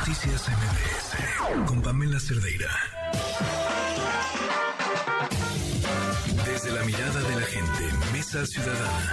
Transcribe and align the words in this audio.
Noticias 0.00 0.48
MBS 0.48 1.66
con 1.66 1.82
Pamela 1.82 2.18
Cerdeira. 2.18 2.70
Desde 6.46 6.70
la 6.72 6.82
mirada 6.84 7.20
de 7.20 7.34
la 7.36 7.42
gente, 7.42 7.96
Mesa 8.10 8.46
Ciudadana. 8.46 9.10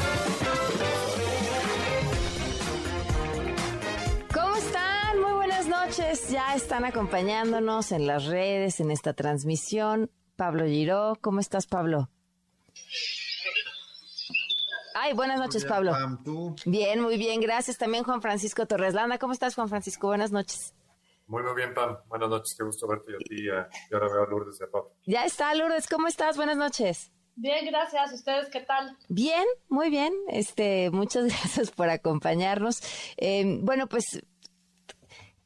¿Cómo 4.34 4.56
están? 4.56 5.20
Muy 5.20 5.34
buenas 5.34 5.68
noches. 5.68 6.30
Ya 6.30 6.56
están 6.56 6.86
acompañándonos 6.86 7.92
en 7.92 8.08
las 8.08 8.26
redes, 8.26 8.80
en 8.80 8.90
esta 8.90 9.12
transmisión. 9.14 10.10
Pablo 10.38 10.66
Giró, 10.68 11.18
¿cómo 11.20 11.42
estás, 11.42 11.68
Pablo? 11.68 12.10
Ay, 15.00 15.14
buenas 15.14 15.40
noches, 15.40 15.64
Pablo. 15.64 15.94
Bien, 16.66 17.00
muy 17.02 17.18
bien, 17.18 17.40
gracias. 17.40 17.78
También 17.78 18.04
Juan 18.04 18.20
Francisco 18.20 18.66
Torres 18.66 18.96
Landa. 18.96 19.20
¿Cómo 19.20 19.32
estás, 19.32 19.54
Juan 19.54 19.70
Francisco? 19.70 20.08
Buenas 20.08 20.32
noches. 20.32 20.74
Muy, 21.28 21.44
muy 21.44 21.54
bien, 21.54 21.76
Pam. 21.76 21.98
Buenas 22.08 22.30
noches, 22.30 22.56
qué 22.58 22.64
gusto 22.64 22.88
verte 22.88 23.14
a 23.14 23.18
ti 23.20 23.46
y 23.46 23.50
ahora 23.94 24.08
veo 24.08 24.24
a 24.24 24.28
Lourdes 24.28 24.60
y 24.60 24.64
a 24.64 24.72
Pablo. 24.72 24.94
Ya 25.06 25.24
está, 25.24 25.54
Lourdes, 25.54 25.88
¿cómo 25.88 26.08
estás? 26.08 26.36
Buenas 26.36 26.58
noches. 26.58 27.12
Bien, 27.36 27.68
gracias. 27.68 28.12
¿Ustedes 28.12 28.50
qué 28.50 28.62
tal? 28.62 28.98
Bien, 29.08 29.46
muy 29.70 29.92
bien. 29.92 30.16
Este, 30.30 30.90
muchas 30.90 31.26
gracias 31.28 31.70
por 31.70 31.90
acompañarnos. 31.90 32.82
Eh, 33.18 33.60
bueno, 33.62 33.86
pues 33.86 34.26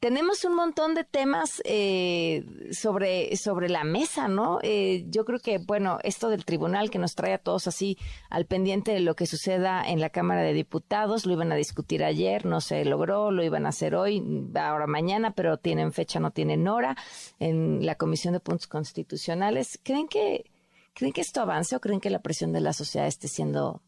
tenemos 0.02 0.44
un 0.44 0.56
montón 0.56 0.96
de 0.96 1.04
temas 1.04 1.62
eh, 1.64 2.44
sobre, 2.72 3.36
sobre 3.36 3.68
la 3.68 3.84
mesa, 3.84 4.26
¿no? 4.26 4.58
Eh, 4.64 5.04
yo 5.06 5.24
creo 5.24 5.38
que, 5.38 5.58
bueno, 5.58 5.98
esto 6.02 6.28
del 6.28 6.44
tribunal 6.44 6.90
que 6.90 6.98
nos 6.98 7.14
trae 7.14 7.34
a 7.34 7.38
todos 7.38 7.68
así 7.68 7.96
al 8.28 8.44
pendiente 8.44 8.90
de 8.90 8.98
lo 8.98 9.14
que 9.14 9.26
suceda 9.26 9.80
en 9.86 10.00
la 10.00 10.10
Cámara 10.10 10.42
de 10.42 10.54
Diputados, 10.54 11.24
lo 11.24 11.34
iban 11.34 11.52
a 11.52 11.54
discutir 11.54 12.02
ayer, 12.02 12.46
no 12.46 12.60
se 12.60 12.84
logró, 12.84 13.30
lo 13.30 13.44
iban 13.44 13.64
a 13.64 13.68
hacer 13.68 13.94
hoy, 13.94 14.20
ahora 14.56 14.88
mañana, 14.88 15.36
pero 15.36 15.56
tienen 15.58 15.92
fecha, 15.92 16.18
no 16.18 16.32
tienen 16.32 16.66
hora, 16.66 16.96
en 17.38 17.86
la 17.86 17.94
Comisión 17.94 18.32
de 18.32 18.40
Puntos 18.40 18.66
Constitucionales. 18.66 19.78
¿Creen 19.84 20.08
que, 20.08 20.50
¿creen 20.94 21.12
que 21.12 21.20
esto 21.20 21.42
avance 21.42 21.76
o 21.76 21.80
creen 21.80 22.00
que 22.00 22.10
la 22.10 22.22
presión 22.22 22.52
de 22.52 22.60
la 22.60 22.72
sociedad 22.72 23.06
esté 23.06 23.28
siendo 23.28 23.82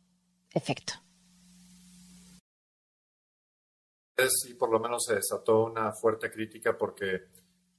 efecto? 0.52 1.03
Y 4.48 4.54
por 4.54 4.70
lo 4.70 4.80
menos 4.80 5.04
se 5.06 5.16
desató 5.16 5.64
una 5.64 5.92
fuerte 5.92 6.30
crítica 6.30 6.76
porque 6.76 7.24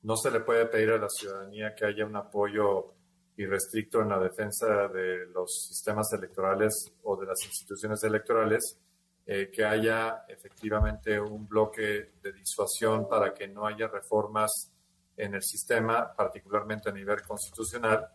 no 0.04 0.16
se 0.16 0.32
le 0.32 0.42
puede 0.42 0.66
pedir 0.68 0.92
a 0.92 0.98
la 0.98 1.10
ciudadanía 1.10 1.74
que 1.76 1.86
haya 1.86 2.06
un 2.06 2.16
apoyo 2.16 2.94
irrestricto 3.38 4.02
en 4.02 4.10
la 4.10 4.20
defensa 4.20 4.88
de 4.88 5.28
los 5.28 5.68
sistemas 5.68 6.12
electorales 6.14 6.74
o 7.04 7.18
de 7.18 7.26
las 7.26 7.44
instituciones 7.44 8.04
electorales, 8.04 8.80
eh, 9.26 9.50
que 9.52 9.66
haya 9.66 10.26
efectivamente 10.28 11.20
un 11.20 11.48
bloque 11.48 12.12
de 12.22 12.32
disuasión 12.32 13.10
para 13.10 13.34
que 13.34 13.48
no 13.48 13.66
haya 13.66 13.88
reformas 13.88 14.72
en 15.18 15.34
el 15.34 15.42
sistema, 15.42 16.14
particularmente 16.16 16.90
a 16.90 16.94
nivel 16.94 17.22
constitucional, 17.24 18.08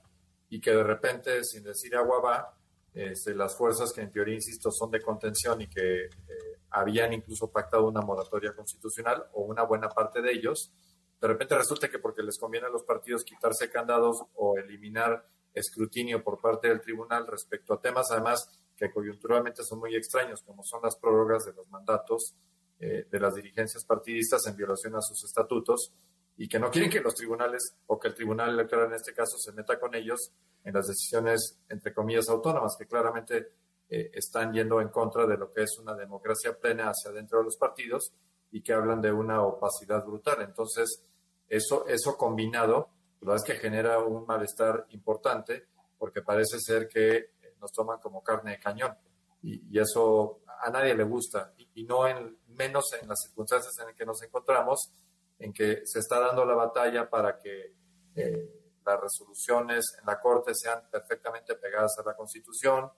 y 0.49 0.61
que 0.61 0.71
de 0.71 0.83
repente, 0.83 1.43
sin 1.45 1.65
decir 1.65 1.97
agua 1.97 2.21
va, 2.21 2.57
este, 2.95 3.35
las 3.35 3.57
fuerzas 3.57 3.93
que 3.93 4.03
en 4.03 4.11
teoría, 4.11 4.35
insisto, 4.35 4.71
son 4.71 4.91
de 4.91 5.01
contención 5.01 5.61
y 5.61 5.69
que 5.69 6.05
eh, 6.05 6.60
habían 6.71 7.13
incluso 7.13 7.51
pactado 7.51 7.89
una 7.89 8.01
moratoria 8.01 8.55
constitucional 8.55 9.25
o 9.33 9.43
una 9.43 9.63
buena 9.65 9.89
parte 9.89 10.23
de 10.23 10.33
ellos, 10.33 10.73
de 11.21 11.29
repente 11.29 11.57
resulta 11.57 11.89
que 11.89 11.99
porque 11.99 12.23
les 12.23 12.39
conviene 12.39 12.67
a 12.67 12.71
los 12.71 12.85
partidos 12.85 13.25
quitarse 13.25 13.71
candados 13.71 14.23
o 14.35 14.57
eliminar 14.57 15.27
escrutinio 15.53 16.23
por 16.23 16.41
parte 16.41 16.69
del 16.69 16.81
tribunal 16.81 17.27
respecto 17.27 17.75
a 17.75 17.81
temas 17.81 18.11
además 18.11 18.49
que 18.77 18.91
coyunturalmente 18.91 19.63
son 19.63 19.81
muy 19.81 19.95
extraños, 19.95 20.43
como 20.43 20.63
son 20.63 20.81
las 20.83 20.97
prórrogas 20.97 21.45
de 21.45 21.53
los 21.53 21.69
mandatos 21.69 22.35
eh, 22.79 23.07
de 23.11 23.21
las 23.21 23.35
dirigencias 23.35 23.85
partidistas 23.85 24.47
en 24.47 24.57
violación 24.57 24.95
a 24.97 25.03
sus 25.03 25.23
estatutos 25.25 25.93
y 26.39 26.49
que 26.49 26.59
no 26.59 26.71
quieren 26.71 26.91
que 26.91 27.01
los 27.01 27.15
tribunales 27.15 27.77
o 27.87 27.99
que 28.01 28.09
el 28.09 28.15
tribunal 28.15 28.51
electoral 28.51 28.87
en 28.87 28.95
este 28.95 29.13
caso 29.13 29.37
se 29.37 29.53
meta 29.53 29.79
con 29.79 29.95
ellos 29.95 30.33
en 30.65 30.73
las 30.73 30.87
decisiones, 30.87 31.59
entre 31.69 31.93
comillas, 31.93 32.31
autónomas, 32.31 32.77
que 32.79 32.87
claramente 32.87 33.53
eh, 33.91 34.11
están 34.15 34.53
yendo 34.53 34.81
en 34.81 34.89
contra 34.89 35.27
de 35.27 35.37
lo 35.37 35.53
que 35.53 35.65
es 35.65 35.77
una 35.79 35.95
democracia 35.95 36.57
plena 36.57 36.91
hacia 36.91 37.11
dentro 37.11 37.39
de 37.39 37.45
los 37.45 37.57
partidos 37.57 38.13
y 38.53 38.63
que 38.63 38.73
hablan 38.73 39.01
de 39.01 39.11
una 39.11 39.43
opacidad 39.43 40.05
brutal. 40.05 40.43
Entonces, 40.43 41.03
eso, 41.49 41.87
eso 41.89 42.17
combinado, 42.17 42.91
la 43.21 43.33
verdad 43.33 43.45
es 43.45 43.53
que 43.53 43.61
genera 43.61 43.99
un 43.99 44.25
malestar 44.27 44.87
importante 44.91 45.67
porque 45.99 46.23
parece 46.23 46.61
ser 46.61 46.87
que 46.89 47.33
nos 47.61 47.73
toman 47.73 47.99
como 47.99 48.23
carne 48.23 48.53
de 48.53 48.61
cañón 48.61 48.97
y, 49.43 49.79
eso 49.79 50.41
a 50.63 50.71
nadie 50.71 50.95
le 50.95 51.05
gusta 51.05 51.53
y, 51.57 51.85
no 51.85 52.07
en 52.07 52.39
menos 52.49 52.93
en 53.01 53.09
las 53.09 53.21
circunstancias 53.23 53.77
en 53.81 53.87
las 53.87 53.97
que 53.97 54.07
nos 54.07 54.23
encontramos, 54.23 54.93
en 55.39 55.53
que 55.53 55.83
se 55.85 55.99
está 55.99 56.21
dando 56.21 56.45
la 56.45 56.55
batalla 56.55 57.09
para 57.09 57.39
que 57.39 57.75
eh, 58.15 58.77
las 58.85 59.01
resoluciones 59.01 59.97
en 59.99 60.07
la 60.07 60.21
Corte 60.21 60.55
sean 60.55 60.83
perfectamente 60.91 61.55
pegadas 61.57 61.99
a 61.99 62.09
la 62.09 62.15
Constitución, 62.15 62.91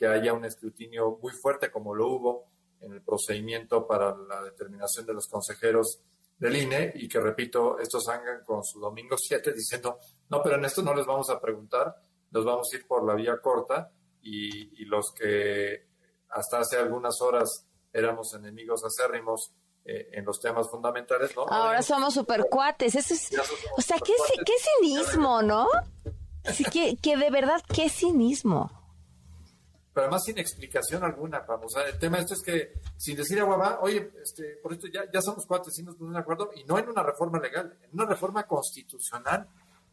que 0.00 0.06
haya 0.06 0.32
un 0.32 0.46
escrutinio 0.46 1.18
muy 1.20 1.30
fuerte 1.30 1.70
como 1.70 1.94
lo 1.94 2.08
hubo 2.08 2.46
en 2.80 2.94
el 2.94 3.02
procedimiento 3.02 3.86
para 3.86 4.16
la 4.16 4.42
determinación 4.42 5.04
de 5.04 5.12
los 5.12 5.28
consejeros 5.28 6.00
del 6.38 6.56
INE 6.56 6.92
y 6.94 7.06
que, 7.06 7.20
repito, 7.20 7.78
estos 7.78 8.04
salgan 8.04 8.42
con 8.46 8.64
su 8.64 8.80
domingo 8.80 9.18
7 9.18 9.52
diciendo, 9.52 9.98
no, 10.30 10.42
pero 10.42 10.56
en 10.56 10.64
esto 10.64 10.80
no 10.80 10.94
les 10.94 11.04
vamos 11.04 11.28
a 11.28 11.38
preguntar, 11.38 11.94
nos 12.30 12.46
vamos 12.46 12.72
a 12.72 12.76
ir 12.76 12.86
por 12.86 13.04
la 13.04 13.14
vía 13.14 13.36
corta 13.42 13.90
y, 14.22 14.86
los 14.86 15.12
que 15.12 15.86
hasta 16.30 16.60
hace 16.60 16.78
algunas 16.78 17.20
horas 17.20 17.66
éramos 17.92 18.32
enemigos 18.32 18.82
acérrimos 18.82 19.52
eh, 19.84 20.08
en 20.12 20.24
los 20.24 20.40
temas 20.40 20.70
fundamentales, 20.70 21.36
¿no? 21.36 21.42
Ahora 21.42 21.82
somos 21.82 22.14
super 22.14 22.46
cuates. 22.50 22.94
Eso 22.94 23.12
es, 23.12 23.30
o 23.76 23.82
sea, 23.82 23.98
qué, 23.98 24.14
qué 24.46 24.52
cinismo, 24.80 25.42
¿no? 25.42 25.68
Sí, 26.52 26.64
que, 26.64 26.96
que 26.96 27.18
de 27.18 27.30
verdad, 27.30 27.62
qué 27.72 27.90
cinismo 27.90 28.79
pero 29.92 30.06
además 30.06 30.24
sin 30.24 30.38
explicación 30.38 31.02
alguna, 31.02 31.40
vamos. 31.40 31.74
O 31.74 31.80
sea, 31.80 31.88
el 31.88 31.98
tema 31.98 32.18
esto 32.18 32.34
es 32.34 32.42
que, 32.42 32.72
sin 32.96 33.16
decir 33.16 33.40
agua 33.40 33.56
va, 33.56 33.80
oye, 33.80 34.10
este, 34.22 34.56
por 34.62 34.72
esto 34.72 34.86
ya, 34.86 35.02
ya 35.12 35.20
somos 35.20 35.46
cuatro, 35.46 35.72
ponemos 35.74 36.14
de 36.14 36.20
acuerdo, 36.20 36.50
y 36.54 36.64
no 36.64 36.78
en 36.78 36.88
una 36.88 37.02
reforma 37.02 37.40
legal, 37.40 37.76
en 37.82 37.90
una 37.92 38.06
reforma 38.06 38.46
constitucional. 38.46 39.48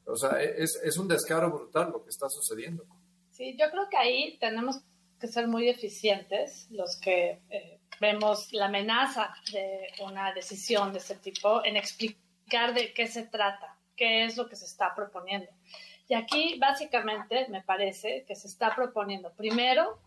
O 0.06 0.16
sea, 0.16 0.42
es, 0.42 0.80
es 0.84 0.98
un 0.98 1.08
descaro 1.08 1.52
brutal 1.52 1.92
lo 1.92 2.04
que 2.04 2.10
está 2.10 2.30
sucediendo. 2.30 2.86
Sí, 3.32 3.56
yo 3.60 3.70
creo 3.70 3.90
que 3.90 3.98
ahí 3.98 4.38
tenemos 4.40 4.82
que 5.20 5.28
ser 5.28 5.48
muy 5.48 5.68
eficientes 5.68 6.68
los 6.70 6.98
que 6.98 7.42
eh, 7.50 7.80
vemos 8.00 8.54
la 8.54 8.66
amenaza 8.66 9.34
de 9.52 9.88
una 10.04 10.34
decisión 10.34 10.94
de 10.94 11.00
ese 11.00 11.16
tipo 11.16 11.64
en 11.66 11.76
explicar 11.76 12.74
de 12.74 12.94
qué 12.94 13.08
se 13.08 13.24
trata, 13.24 13.78
qué 13.96 14.26
es 14.26 14.38
lo 14.38 14.48
que 14.48 14.56
se 14.56 14.66
está 14.66 14.94
proponiendo. 14.96 15.50
Y 16.08 16.14
aquí 16.14 16.58
básicamente 16.60 17.48
me 17.50 17.62
parece 17.62 18.24
que 18.28 18.36
se 18.36 18.48
está 18.48 18.74
proponiendo 18.76 19.32
primero 19.34 20.00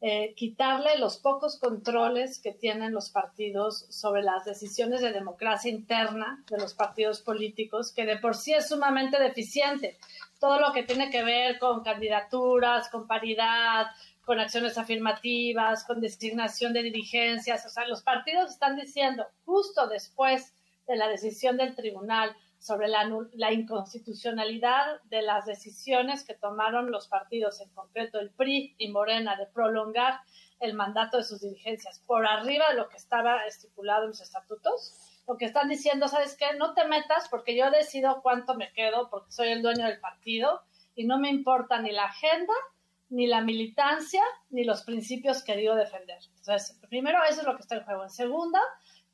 eh, 0.00 0.32
quitarle 0.36 0.96
los 0.98 1.16
pocos 1.16 1.58
controles 1.58 2.38
que 2.38 2.52
tienen 2.52 2.92
los 2.92 3.10
partidos 3.10 3.84
sobre 3.88 4.22
las 4.22 4.44
decisiones 4.44 5.00
de 5.00 5.12
democracia 5.12 5.72
interna 5.72 6.44
de 6.48 6.58
los 6.58 6.72
partidos 6.74 7.20
políticos, 7.20 7.92
que 7.92 8.06
de 8.06 8.16
por 8.16 8.36
sí 8.36 8.54
es 8.54 8.68
sumamente 8.68 9.18
deficiente. 9.18 9.98
Todo 10.38 10.60
lo 10.60 10.72
que 10.72 10.84
tiene 10.84 11.10
que 11.10 11.24
ver 11.24 11.58
con 11.58 11.82
candidaturas, 11.82 12.88
con 12.90 13.08
paridad, 13.08 13.88
con 14.24 14.38
acciones 14.38 14.78
afirmativas, 14.78 15.82
con 15.84 16.00
designación 16.00 16.72
de 16.72 16.84
dirigencias. 16.84 17.66
O 17.66 17.68
sea, 17.68 17.88
los 17.88 18.02
partidos 18.02 18.52
están 18.52 18.76
diciendo 18.76 19.26
justo 19.44 19.88
después 19.88 20.54
de 20.86 20.94
la 20.94 21.08
decisión 21.08 21.56
del 21.56 21.74
tribunal 21.74 22.36
sobre 22.58 22.88
la, 22.88 23.52
inconstitucionalidad 23.52 25.00
de 25.04 25.22
las 25.22 25.46
decisiones 25.46 26.24
que 26.24 26.34
tomaron 26.34 26.90
los 26.90 27.08
partidos, 27.08 27.60
en 27.60 27.70
concreto 27.70 28.18
el 28.18 28.30
PRI 28.30 28.74
y 28.78 28.88
Morena, 28.88 29.36
de 29.36 29.46
prolongar 29.46 30.20
el 30.60 30.74
mandato 30.74 31.18
de 31.18 31.24
sus 31.24 31.40
dirigencias 31.40 32.00
por 32.06 32.26
arriba 32.26 32.68
de 32.70 32.76
lo 32.76 32.88
que 32.88 32.96
estaba 32.96 33.46
estipulado 33.46 34.02
en 34.02 34.08
los 34.08 34.20
estatutos. 34.20 34.92
Lo 35.28 35.36
que 35.36 35.44
están 35.44 35.68
diciendo, 35.68 36.08
¿sabes 36.08 36.36
qué? 36.36 36.46
No 36.58 36.74
te 36.74 36.86
metas 36.86 37.28
porque 37.28 37.56
yo 37.56 37.70
decido 37.70 38.22
cuánto 38.22 38.54
me 38.54 38.72
quedo 38.72 39.08
porque 39.10 39.30
soy 39.30 39.48
el 39.48 39.62
dueño 39.62 39.86
del 39.86 40.00
partido 40.00 40.62
y 40.96 41.04
no 41.04 41.18
me 41.18 41.30
importa 41.30 41.80
ni 41.80 41.92
la 41.92 42.06
agenda, 42.06 42.54
ni 43.10 43.26
la 43.26 43.40
militancia, 43.40 44.22
ni 44.50 44.64
los 44.64 44.82
principios 44.82 45.44
que 45.44 45.56
digo 45.56 45.74
defender. 45.74 46.18
Entonces, 46.38 46.78
primero, 46.88 47.18
eso 47.28 47.42
es 47.42 47.46
lo 47.46 47.54
que 47.54 47.62
está 47.62 47.76
en 47.76 47.84
juego. 47.84 48.02
En 48.02 48.10
segunda, 48.10 48.60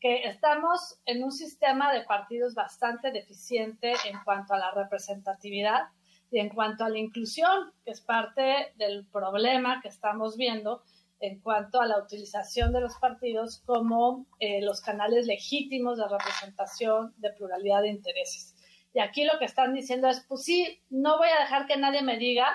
que 0.00 0.24
estamos 0.24 0.98
en 1.06 1.24
un 1.24 1.32
sistema 1.32 1.92
de 1.92 2.02
partidos 2.02 2.54
bastante 2.54 3.10
deficiente 3.10 3.94
en 4.04 4.18
cuanto 4.24 4.54
a 4.54 4.58
la 4.58 4.70
representatividad 4.72 5.84
y 6.30 6.40
en 6.40 6.50
cuanto 6.50 6.84
a 6.84 6.88
la 6.88 6.98
inclusión, 6.98 7.72
que 7.84 7.92
es 7.92 8.00
parte 8.00 8.72
del 8.76 9.06
problema 9.06 9.80
que 9.80 9.88
estamos 9.88 10.36
viendo 10.36 10.82
en 11.20 11.40
cuanto 11.40 11.80
a 11.80 11.86
la 11.86 11.98
utilización 11.98 12.72
de 12.72 12.80
los 12.80 12.96
partidos 12.96 13.62
como 13.64 14.26
eh, 14.40 14.60
los 14.62 14.80
canales 14.80 15.26
legítimos 15.26 15.96
de 15.96 16.08
representación 16.08 17.14
de 17.16 17.30
pluralidad 17.30 17.82
de 17.82 17.88
intereses. 17.88 18.54
Y 18.92 19.00
aquí 19.00 19.24
lo 19.24 19.38
que 19.38 19.46
están 19.46 19.74
diciendo 19.74 20.08
es, 20.08 20.24
pues 20.28 20.42
sí, 20.42 20.80
no 20.90 21.16
voy 21.18 21.28
a 21.28 21.40
dejar 21.40 21.66
que 21.66 21.76
nadie 21.76 22.02
me 22.02 22.18
diga 22.18 22.46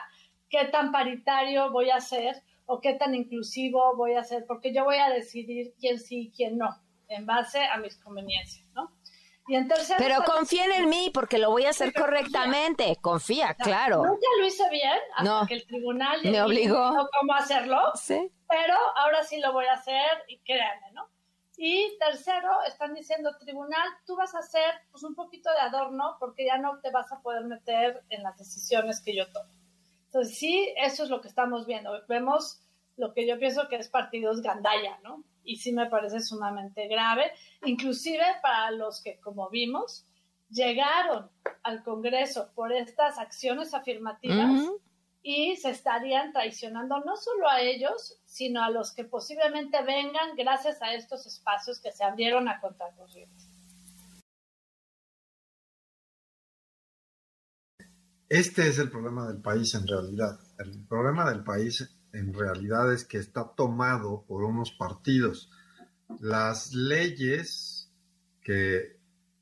qué 0.49 0.65
tan 0.65 0.91
paritario 0.91 1.71
voy 1.71 1.89
a 1.89 1.99
ser 1.99 2.43
o 2.65 2.79
qué 2.81 2.93
tan 2.93 3.15
inclusivo 3.15 3.95
voy 3.95 4.13
a 4.13 4.23
ser, 4.23 4.45
porque 4.45 4.73
yo 4.73 4.83
voy 4.83 4.97
a 4.97 5.09
decidir 5.09 5.73
quién 5.79 5.99
sí 5.99 6.27
y 6.27 6.31
quién 6.31 6.57
no 6.57 6.69
en 7.09 7.25
base 7.25 7.63
a 7.65 7.77
mis 7.77 7.97
conveniencias, 7.97 8.65
¿no? 8.73 8.91
Y 9.47 9.55
en 9.55 9.67
tercero, 9.67 9.97
Pero 9.97 10.23
confíen 10.25 10.71
en 10.71 10.89
mí 10.89 11.09
porque 11.11 11.39
lo 11.39 11.49
voy 11.49 11.65
a 11.65 11.71
hacer 11.71 11.91
Pero 11.91 12.05
confía. 12.05 12.21
correctamente. 12.21 12.95
Confía, 13.01 13.53
claro. 13.55 13.97
Nunca 14.05 14.27
lo 14.39 14.45
hice 14.45 14.69
bien 14.69 14.97
hasta 15.15 15.23
No. 15.41 15.47
que 15.47 15.55
el 15.55 15.65
tribunal 15.65 16.19
Me 16.23 16.41
obligó. 16.41 16.91
dijo 16.91 17.09
cómo 17.19 17.33
hacerlo, 17.33 17.91
Sí. 17.95 18.31
pero 18.47 18.75
ahora 18.95 19.23
sí 19.23 19.39
lo 19.39 19.51
voy 19.51 19.65
a 19.65 19.73
hacer 19.73 20.23
y 20.27 20.37
créanme, 20.39 20.91
¿no? 20.93 21.07
Y 21.57 21.97
tercero, 21.99 22.61
están 22.67 22.93
diciendo, 22.93 23.35
tribunal, 23.39 23.89
tú 24.05 24.15
vas 24.15 24.33
a 24.35 24.39
hacer 24.39 24.71
pues, 24.91 25.03
un 25.03 25.15
poquito 25.15 25.49
de 25.51 25.59
adorno 25.59 26.15
porque 26.19 26.45
ya 26.45 26.57
no 26.57 26.79
te 26.79 26.91
vas 26.91 27.11
a 27.11 27.19
poder 27.21 27.43
meter 27.45 28.03
en 28.09 28.21
las 28.23 28.37
decisiones 28.37 29.01
que 29.01 29.15
yo 29.15 29.29
tomo. 29.31 29.49
Entonces, 30.05 30.37
sí, 30.37 30.73
eso 30.77 31.03
es 31.03 31.09
lo 31.09 31.21
que 31.21 31.27
estamos 31.27 31.65
viendo. 31.65 31.91
Vemos 32.07 32.61
lo 32.99 33.13
que 33.13 33.25
yo 33.25 33.39
pienso 33.39 33.67
que 33.69 33.77
es 33.77 33.87
partidos 33.87 34.41
gandalla, 34.41 34.99
¿no? 35.03 35.23
Y 35.43 35.55
sí 35.55 35.71
me 35.71 35.87
parece 35.87 36.19
sumamente 36.19 36.87
grave, 36.87 37.31
inclusive 37.65 38.23
para 38.41 38.71
los 38.71 39.01
que, 39.01 39.19
como 39.19 39.49
vimos, 39.49 40.05
llegaron 40.49 41.29
al 41.63 41.83
Congreso 41.83 42.51
por 42.53 42.73
estas 42.73 43.17
acciones 43.17 43.73
afirmativas 43.73 44.69
y 45.23 45.55
se 45.57 45.69
estarían 45.69 46.33
traicionando 46.33 46.99
no 46.99 47.15
solo 47.15 47.47
a 47.49 47.61
ellos, 47.61 48.19
sino 48.25 48.63
a 48.63 48.69
los 48.69 48.93
que 48.93 49.05
posiblemente 49.05 49.81
vengan 49.83 50.35
gracias 50.35 50.81
a 50.81 50.93
estos 50.93 51.25
espacios 51.25 51.79
que 51.79 51.91
se 51.91 52.03
abrieron 52.03 52.47
a 52.47 52.59
contracorriente. 52.59 53.43
Este 58.27 58.67
es 58.67 58.77
el 58.77 58.91
problema 58.91 59.27
del 59.27 59.41
país 59.41 59.73
en 59.73 59.87
realidad. 59.87 60.39
El 60.59 60.85
problema 60.85 61.27
del 61.29 61.43
país 61.43 61.98
en 62.13 62.33
realidad 62.33 62.93
es 62.93 63.05
que 63.05 63.17
está 63.17 63.53
tomado 63.55 64.23
por 64.27 64.43
unos 64.43 64.71
partidos. 64.71 65.49
Las 66.19 66.73
leyes 66.73 67.91
que 68.41 68.99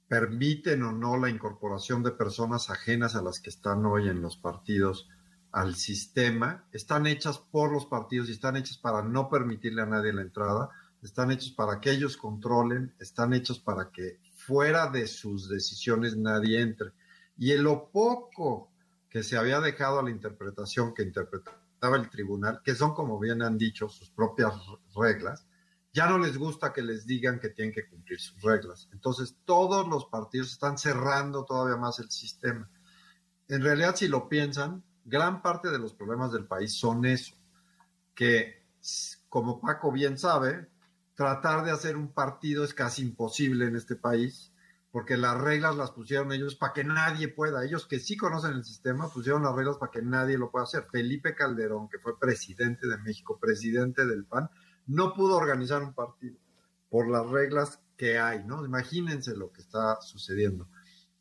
permiten 0.07 0.83
o 0.83 0.91
no 0.91 1.17
la 1.17 1.29
incorporación 1.29 2.03
de 2.03 2.11
personas 2.11 2.69
ajenas 2.69 3.15
a 3.15 3.21
las 3.21 3.39
que 3.39 3.49
están 3.49 3.85
hoy 3.85 4.09
en 4.09 4.21
los 4.21 4.37
partidos 4.37 5.09
al 5.51 5.75
sistema 5.75 6.65
están 6.71 7.07
hechas 7.07 7.39
por 7.39 7.71
los 7.71 7.85
partidos 7.85 8.29
y 8.29 8.33
están 8.33 8.57
hechas 8.57 8.77
para 8.77 9.01
no 9.01 9.29
permitirle 9.29 9.81
a 9.81 9.85
nadie 9.85 10.13
la 10.13 10.21
entrada, 10.21 10.69
están 11.01 11.31
hechas 11.31 11.51
para 11.51 11.79
que 11.79 11.91
ellos 11.91 12.17
controlen, 12.17 12.93
están 12.99 13.33
hechas 13.33 13.59
para 13.59 13.91
que 13.91 14.19
fuera 14.35 14.87
de 14.87 15.07
sus 15.07 15.49
decisiones 15.49 16.15
nadie 16.15 16.61
entre. 16.61 16.91
Y 17.37 17.51
en 17.51 17.63
lo 17.63 17.89
poco 17.91 18.71
que 19.09 19.23
se 19.23 19.37
había 19.37 19.59
dejado 19.59 19.99
a 19.99 20.03
la 20.03 20.11
interpretación 20.11 20.93
que 20.93 21.03
interpretaba 21.03 21.66
el 21.81 22.09
tribunal, 22.09 22.61
que 22.63 22.75
son, 22.75 22.93
como 22.93 23.19
bien 23.19 23.41
han 23.41 23.57
dicho, 23.57 23.87
sus 23.89 24.09
propias 24.09 24.53
reglas, 24.95 25.47
ya 25.93 26.07
no 26.07 26.17
les 26.19 26.37
gusta 26.37 26.73
que 26.73 26.81
les 26.81 27.05
digan 27.05 27.39
que 27.39 27.49
tienen 27.49 27.73
que 27.73 27.87
cumplir 27.87 28.19
sus 28.19 28.41
reglas. 28.41 28.89
Entonces, 28.91 29.37
todos 29.45 29.87
los 29.87 30.05
partidos 30.05 30.51
están 30.51 30.77
cerrando 30.77 31.45
todavía 31.45 31.77
más 31.77 31.99
el 31.99 32.11
sistema. 32.11 32.69
En 33.47 33.61
realidad, 33.61 33.95
si 33.95 34.07
lo 34.07 34.27
piensan, 34.29 34.83
gran 35.05 35.41
parte 35.41 35.69
de 35.69 35.79
los 35.79 35.93
problemas 35.93 36.31
del 36.31 36.45
país 36.45 36.73
son 36.73 37.05
eso, 37.05 37.35
que, 38.13 38.63
como 39.29 39.59
Paco 39.61 39.91
bien 39.91 40.17
sabe, 40.17 40.69
tratar 41.15 41.63
de 41.63 41.71
hacer 41.71 41.95
un 41.95 42.11
partido 42.11 42.63
es 42.63 42.73
casi 42.73 43.01
imposible 43.01 43.65
en 43.65 43.75
este 43.75 43.95
país 43.95 44.51
porque 44.91 45.17
las 45.17 45.39
reglas 45.39 45.75
las 45.75 45.91
pusieron 45.91 46.31
ellos 46.31 46.55
para 46.55 46.73
que 46.73 46.83
nadie 46.83 47.27
pueda. 47.27 47.63
Ellos 47.63 47.85
que 47.85 47.99
sí 47.99 48.17
conocen 48.17 48.53
el 48.53 48.63
sistema 48.63 49.09
pusieron 49.09 49.43
las 49.43 49.55
reglas 49.55 49.77
para 49.77 49.91
que 49.91 50.01
nadie 50.01 50.37
lo 50.37 50.49
pueda 50.49 50.63
hacer. 50.63 50.87
Felipe 50.91 51.35
Calderón, 51.35 51.89
que 51.89 51.99
fue 51.99 52.19
presidente 52.19 52.87
de 52.87 52.97
México, 52.97 53.37
presidente 53.39 54.05
del 54.05 54.25
PAN, 54.25 54.49
no 54.87 55.13
pudo 55.13 55.35
organizar 55.35 55.83
un 55.83 55.93
partido 55.93 56.37
por 56.89 57.09
las 57.09 57.27
reglas 57.27 57.81
que 57.97 58.17
hay, 58.17 58.43
¿no? 58.45 58.65
Imagínense 58.65 59.35
lo 59.35 59.51
que 59.51 59.61
está 59.61 59.99
sucediendo. 60.01 60.69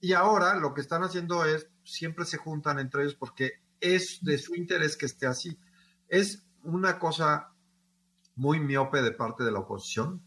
Y 0.01 0.13
ahora 0.13 0.57
lo 0.57 0.75
que 0.75 0.83
están 0.83 1.03
haciendo 1.03 1.45
es, 1.45 1.69
siempre 1.83 2.25
se 2.25 2.37
juntan 2.37 2.79
entre 2.79 3.03
ellos 3.03 3.15
porque 3.15 3.63
es 3.81 4.19
de 4.23 4.39
su 4.39 4.55
interés 4.55 4.97
que 4.97 5.07
esté 5.07 5.27
así. 5.27 5.59
Es 6.09 6.47
una 6.63 6.99
cosa 6.99 7.53
muy 8.35 8.61
miope 8.61 9.03
de 9.03 9.13
parte 9.13 9.45
de 9.45 9.51
la 9.51 9.61
oposición, 9.61 10.23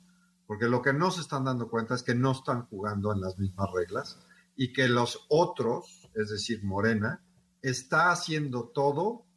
porque 0.50 0.68
lo 0.68 0.82
que 0.82 0.94
no 0.94 1.12
se 1.12 1.22
están 1.22 1.44
dando 1.44 1.70
cuenta 1.70 1.94
es 1.94 2.02
que 2.02 2.16
no 2.16 2.32
están 2.32 2.66
jugando 2.66 3.14
en 3.14 3.22
las 3.22 3.38
mismas 3.38 3.72
reglas 3.72 4.18
y 4.56 4.74
que 4.74 4.90
los 4.90 5.28
otros, 5.30 6.10
es 6.16 6.32
decir, 6.32 6.64
Morena, 6.64 7.22
está 7.62 8.10
haciendo 8.10 8.64
todo 8.70 9.28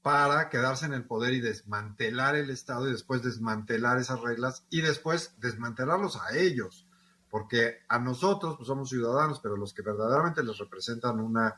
para 0.00 0.48
quedarse 0.48 0.86
en 0.86 0.94
el 0.94 1.04
poder 1.04 1.34
y 1.34 1.40
desmantelar 1.40 2.36
el 2.36 2.48
Estado 2.48 2.88
y 2.88 2.92
después 2.92 3.22
desmantelar 3.22 3.98
esas 3.98 4.22
reglas 4.22 4.64
y 4.70 4.80
después 4.80 5.34
desmantelarlos 5.36 6.16
a 6.16 6.34
ellos, 6.38 6.88
porque 7.28 7.80
a 7.90 7.98
nosotros 7.98 8.56
pues 8.56 8.68
somos 8.68 8.88
ciudadanos, 8.88 9.40
pero 9.40 9.58
los 9.58 9.74
que 9.74 9.82
verdaderamente 9.82 10.42
les 10.42 10.56
representan 10.56 11.20
una, 11.20 11.54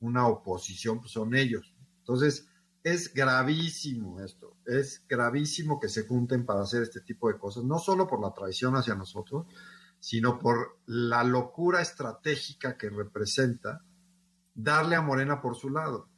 una 0.00 0.26
oposición 0.26 0.98
pues 0.98 1.12
son 1.12 1.36
ellos. 1.36 1.76
Entonces, 2.00 2.48
es 2.84 3.14
gravísimo 3.14 4.20
esto, 4.20 4.56
es 4.66 5.04
gravísimo 5.08 5.78
que 5.78 5.88
se 5.88 6.06
junten 6.06 6.44
para 6.44 6.62
hacer 6.62 6.82
este 6.82 7.00
tipo 7.00 7.28
de 7.28 7.38
cosas, 7.38 7.64
no 7.64 7.78
solo 7.78 8.08
por 8.08 8.20
la 8.20 8.32
traición 8.32 8.74
hacia 8.76 8.94
nosotros, 8.94 9.46
sino 10.00 10.38
por 10.38 10.80
la 10.86 11.22
locura 11.22 11.80
estratégica 11.80 12.76
que 12.76 12.90
representa 12.90 13.84
darle 14.54 14.96
a 14.96 15.00
Morena 15.00 15.40
por 15.40 15.54
su 15.54 15.70
lado. 15.70 16.08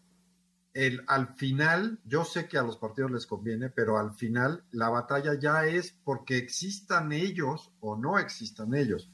El, 0.72 1.04
al 1.06 1.34
final, 1.36 2.00
yo 2.04 2.24
sé 2.24 2.48
que 2.48 2.58
a 2.58 2.62
los 2.62 2.78
partidos 2.78 3.10
les 3.12 3.26
conviene, 3.26 3.68
pero 3.70 3.98
al 3.98 4.12
final 4.12 4.64
la 4.72 4.88
batalla 4.88 5.38
ya 5.38 5.66
es 5.66 5.92
porque 6.02 6.36
existan 6.38 7.12
ellos 7.12 7.72
o 7.80 7.96
no 7.96 8.18
existan 8.18 8.74
ellos. 8.74 9.10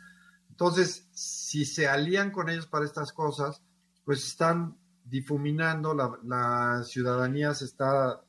Entonces, 0.48 1.08
si 1.12 1.64
se 1.64 1.88
alían 1.88 2.30
con 2.30 2.48
ellos 2.48 2.66
para 2.66 2.86
estas 2.86 3.12
cosas, 3.12 3.62
pues 4.04 4.24
están 4.24 4.76
difuminando, 5.10 5.92
la, 5.92 6.18
la, 6.24 6.82
ciudadanía 6.84 7.52
se 7.52 7.64
está 7.64 8.22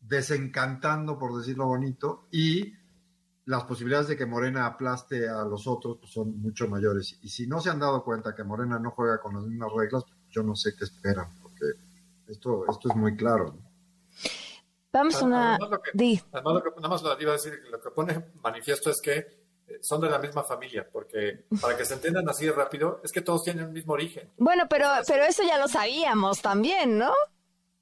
desencantando, 0.00 1.18
por 1.18 1.36
decirlo 1.38 1.66
bonito, 1.66 2.26
y 2.30 2.74
las 3.44 3.64
posibilidades 3.64 4.08
de 4.08 4.16
que 4.16 4.26
Morena 4.26 4.66
aplaste 4.66 5.28
a 5.28 5.44
los 5.44 5.66
otros 5.66 5.98
pues, 5.98 6.12
son 6.12 6.40
mucho 6.40 6.68
mayores. 6.68 7.18
Y 7.22 7.28
si 7.28 7.46
no 7.46 7.60
se 7.60 7.70
han 7.70 7.78
dado 7.78 8.04
cuenta 8.04 8.34
que 8.34 8.44
Morena 8.44 8.78
no 8.78 8.90
juega 8.90 9.20
con 9.20 9.34
las 9.34 9.44
mismas 9.44 9.70
reglas, 9.74 10.04
yo 10.28 10.42
no 10.42 10.54
sé 10.54 10.74
qué 10.76 10.84
esperan, 10.84 11.28
porque 11.40 11.66
esto, 12.26 12.64
esto 12.68 12.88
es 12.90 12.96
muy 12.96 13.16
claro. 13.16 13.46
¿no? 13.46 13.72
Vamos 14.92 15.22
a 15.22 15.24
una... 15.24 15.54
Además, 15.54 15.70
lo 15.70 15.82
que, 15.82 15.90
además 16.32 16.54
lo 16.54 16.62
que, 16.62 16.70
nada 16.76 16.88
más 16.88 17.02
lo 17.02 17.20
iba 17.20 17.30
a 17.30 17.34
decir, 17.34 17.60
lo 17.70 17.80
que 17.80 17.90
pone 17.90 18.32
manifiesto 18.42 18.90
es 18.90 19.00
que 19.00 19.41
son 19.80 20.00
de 20.00 20.10
la 20.10 20.18
misma 20.18 20.42
familia, 20.42 20.86
porque 20.90 21.44
para 21.60 21.76
que 21.76 21.84
se 21.84 21.94
entiendan 21.94 22.28
así 22.28 22.46
de 22.46 22.52
rápido, 22.52 23.00
es 23.02 23.12
que 23.12 23.20
todos 23.20 23.44
tienen 23.44 23.66
el 23.66 23.72
mismo 23.72 23.94
origen. 23.94 24.30
Bueno, 24.36 24.64
pero, 24.68 24.88
pero 25.06 25.24
eso 25.24 25.42
ya 25.42 25.58
lo 25.58 25.68
sabíamos 25.68 26.42
también, 26.42 26.98
¿no? 26.98 27.12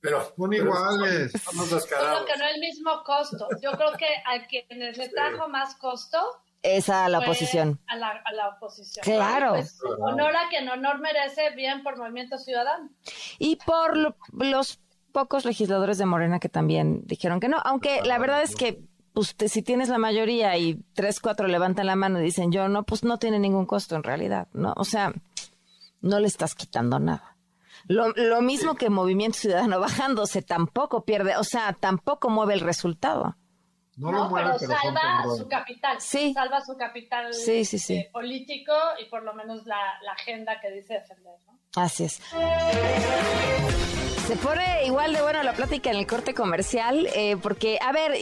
Pero 0.00 0.32
son 0.36 0.52
iguales. 0.52 1.32
Somos 1.44 1.70
descarados. 1.70 2.24
que 2.24 2.36
no 2.38 2.46
es 2.46 2.54
el 2.54 2.60
mismo 2.60 3.02
costo. 3.04 3.48
Yo 3.62 3.72
creo 3.72 3.92
que 3.98 4.06
a 4.06 4.46
quienes 4.46 4.96
le 4.96 5.08
trajo 5.08 5.44
sí. 5.44 5.50
más 5.50 5.74
costo 5.76 6.18
es 6.62 6.88
a 6.88 7.08
la 7.08 7.20
oposición. 7.20 7.80
A 7.86 7.96
la, 7.96 8.08
a 8.24 8.32
la 8.32 8.48
oposición. 8.48 9.02
Claro. 9.02 9.50
Pues, 9.50 9.78
honor 9.98 10.36
a 10.36 10.48
quien 10.48 10.68
honor 10.68 11.00
merece, 11.00 11.50
bien 11.54 11.82
por 11.82 11.96
Movimiento 11.98 12.38
Ciudadano. 12.38 12.90
Y 13.38 13.56
por 13.56 13.96
lo, 13.96 14.16
los 14.32 14.80
pocos 15.12 15.44
legisladores 15.44 15.98
de 15.98 16.06
Morena 16.06 16.38
que 16.38 16.48
también 16.48 17.02
dijeron 17.06 17.40
que 17.40 17.48
no, 17.48 17.58
aunque 17.64 18.02
la 18.02 18.18
verdad 18.18 18.42
es 18.42 18.54
que 18.54 18.82
pues 19.12 19.34
te, 19.34 19.48
si 19.48 19.62
tienes 19.62 19.88
la 19.88 19.98
mayoría 19.98 20.56
y 20.56 20.82
tres, 20.94 21.20
cuatro 21.20 21.48
levantan 21.48 21.86
la 21.86 21.96
mano 21.96 22.20
y 22.20 22.24
dicen 22.24 22.52
yo 22.52 22.68
no, 22.68 22.84
pues 22.84 23.04
no 23.04 23.18
tiene 23.18 23.38
ningún 23.38 23.66
costo 23.66 23.96
en 23.96 24.02
realidad, 24.02 24.48
¿no? 24.52 24.72
O 24.76 24.84
sea, 24.84 25.12
no 26.00 26.20
le 26.20 26.26
estás 26.26 26.54
quitando 26.54 26.98
nada. 26.98 27.36
Lo, 27.86 28.08
lo 28.10 28.42
mismo 28.42 28.72
sí. 28.72 28.78
que 28.78 28.90
Movimiento 28.90 29.38
Ciudadano 29.38 29.80
bajándose 29.80 30.42
tampoco 30.42 31.04
pierde, 31.04 31.36
o 31.36 31.44
sea, 31.44 31.72
tampoco 31.72 32.28
mueve 32.30 32.54
el 32.54 32.60
resultado. 32.60 33.36
No, 33.96 34.12
no 34.12 34.18
lo 34.18 34.30
mueve, 34.30 34.50
pero, 34.58 34.72
pero 34.72 34.80
salva 34.80 35.36
su 35.36 35.48
capital. 35.48 36.00
Sí. 36.00 36.32
Salva 36.32 36.60
su 36.62 36.76
capital 36.76 37.34
sí, 37.34 37.64
sí, 37.64 37.78
sí. 37.78 37.96
Eh, 37.96 38.10
político 38.12 38.72
y 38.98 39.10
por 39.10 39.22
lo 39.22 39.34
menos 39.34 39.66
la, 39.66 39.76
la, 40.02 40.12
agenda 40.12 40.58
que 40.60 40.70
dice 40.70 40.94
defender, 40.94 41.34
¿no? 41.46 41.58
Así 41.76 42.04
es. 42.04 42.20
Se 44.30 44.36
pone 44.36 44.86
igual 44.86 45.12
de 45.12 45.22
bueno 45.22 45.42
la 45.42 45.54
plática 45.54 45.90
en 45.90 45.96
el 45.96 46.06
corte 46.06 46.34
comercial, 46.34 47.08
eh, 47.16 47.36
porque, 47.42 47.80
a 47.82 47.90
ver, 47.90 48.12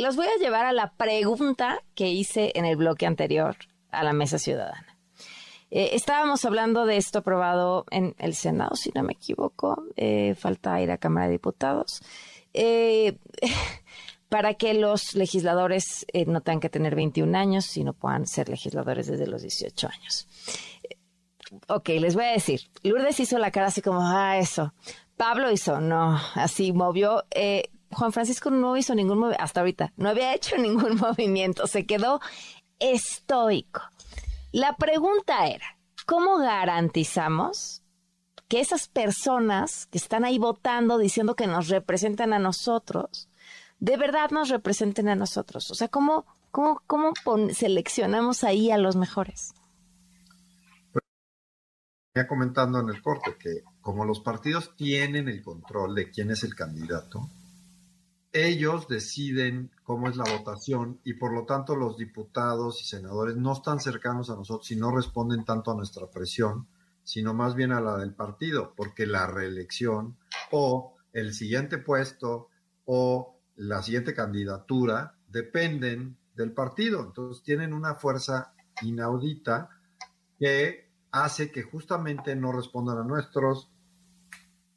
los 0.00 0.14
voy 0.14 0.28
a 0.28 0.38
llevar 0.38 0.66
a 0.66 0.72
la 0.72 0.92
pregunta 0.92 1.80
que 1.96 2.06
hice 2.06 2.52
en 2.54 2.64
el 2.64 2.76
bloque 2.76 3.06
anterior 3.06 3.56
a 3.90 4.04
la 4.04 4.12
mesa 4.12 4.38
ciudadana. 4.38 4.96
Eh, 5.72 5.90
estábamos 5.94 6.44
hablando 6.44 6.86
de 6.86 6.96
esto 6.96 7.18
aprobado 7.18 7.86
en 7.90 8.14
el 8.18 8.36
Senado, 8.36 8.76
si 8.76 8.92
no 8.94 9.02
me 9.02 9.14
equivoco, 9.14 9.82
eh, 9.96 10.36
falta 10.36 10.80
ir 10.80 10.92
a 10.92 10.98
Cámara 10.98 11.26
de 11.26 11.32
Diputados, 11.32 12.02
para 14.28 14.54
que 14.54 14.74
los 14.74 15.16
legisladores 15.16 16.06
no 16.28 16.40
tengan 16.40 16.60
que 16.60 16.70
tener 16.70 16.94
21 16.94 17.36
años, 17.36 17.64
sino 17.64 17.94
puedan 17.94 18.28
ser 18.28 18.48
legisladores 18.48 19.08
desde 19.08 19.26
los 19.26 19.42
18 19.42 19.88
años. 19.88 20.28
Ok, 21.68 21.88
les 22.00 22.14
voy 22.14 22.24
a 22.24 22.32
decir, 22.32 22.60
Lourdes 22.82 23.20
hizo 23.20 23.38
la 23.38 23.50
cara 23.50 23.68
así 23.68 23.82
como, 23.82 24.00
ah, 24.02 24.38
eso. 24.38 24.72
Pablo 25.16 25.50
hizo, 25.50 25.80
no, 25.80 26.20
así 26.34 26.72
movió. 26.72 27.24
Eh, 27.30 27.70
Juan 27.90 28.12
Francisco 28.12 28.50
no 28.50 28.76
hizo 28.76 28.94
ningún 28.94 29.18
movimiento, 29.18 29.44
hasta 29.44 29.60
ahorita, 29.60 29.92
no 29.96 30.08
había 30.08 30.34
hecho 30.34 30.56
ningún 30.56 30.96
movimiento, 30.96 31.66
se 31.66 31.86
quedó 31.86 32.20
estoico. 32.78 33.80
La 34.52 34.76
pregunta 34.76 35.46
era, 35.46 35.78
¿cómo 36.06 36.38
garantizamos 36.38 37.82
que 38.48 38.60
esas 38.60 38.88
personas 38.88 39.86
que 39.86 39.98
están 39.98 40.24
ahí 40.24 40.38
votando, 40.38 40.98
diciendo 40.98 41.34
que 41.34 41.46
nos 41.46 41.68
representan 41.68 42.32
a 42.32 42.38
nosotros, 42.38 43.28
de 43.78 43.96
verdad 43.96 44.30
nos 44.30 44.50
representen 44.50 45.08
a 45.08 45.16
nosotros? 45.16 45.70
O 45.70 45.74
sea, 45.74 45.88
¿cómo, 45.88 46.26
cómo, 46.50 46.80
cómo 46.86 47.12
seleccionamos 47.52 48.44
ahí 48.44 48.70
a 48.70 48.78
los 48.78 48.96
mejores? 48.96 49.52
Venía 52.14 52.28
comentando 52.28 52.80
en 52.80 52.88
el 52.88 53.02
corte 53.02 53.36
que 53.38 53.62
como 53.86 54.04
los 54.04 54.18
partidos 54.18 54.74
tienen 54.74 55.28
el 55.28 55.44
control 55.44 55.94
de 55.94 56.10
quién 56.10 56.32
es 56.32 56.42
el 56.42 56.56
candidato, 56.56 57.30
ellos 58.32 58.88
deciden 58.88 59.70
cómo 59.84 60.08
es 60.08 60.16
la 60.16 60.24
votación 60.24 60.98
y 61.04 61.14
por 61.14 61.32
lo 61.32 61.44
tanto 61.44 61.76
los 61.76 61.96
diputados 61.96 62.82
y 62.82 62.84
senadores 62.84 63.36
no 63.36 63.52
están 63.52 63.78
cercanos 63.78 64.28
a 64.28 64.34
nosotros 64.34 64.68
y 64.72 64.74
no 64.74 64.90
responden 64.90 65.44
tanto 65.44 65.70
a 65.70 65.76
nuestra 65.76 66.10
presión, 66.10 66.66
sino 67.04 67.32
más 67.32 67.54
bien 67.54 67.70
a 67.70 67.80
la 67.80 67.96
del 67.96 68.12
partido, 68.12 68.74
porque 68.76 69.06
la 69.06 69.28
reelección 69.28 70.16
o 70.50 70.96
el 71.12 71.32
siguiente 71.32 71.78
puesto 71.78 72.48
o 72.86 73.38
la 73.54 73.84
siguiente 73.84 74.14
candidatura 74.14 75.14
dependen 75.28 76.16
del 76.34 76.50
partido. 76.50 77.04
Entonces 77.04 77.44
tienen 77.44 77.72
una 77.72 77.94
fuerza 77.94 78.52
inaudita 78.82 79.70
que 80.40 80.85
hace 81.24 81.50
que 81.50 81.62
justamente 81.62 82.34
no 82.36 82.52
respondan 82.52 82.98
a 82.98 83.04
nuestros 83.04 83.70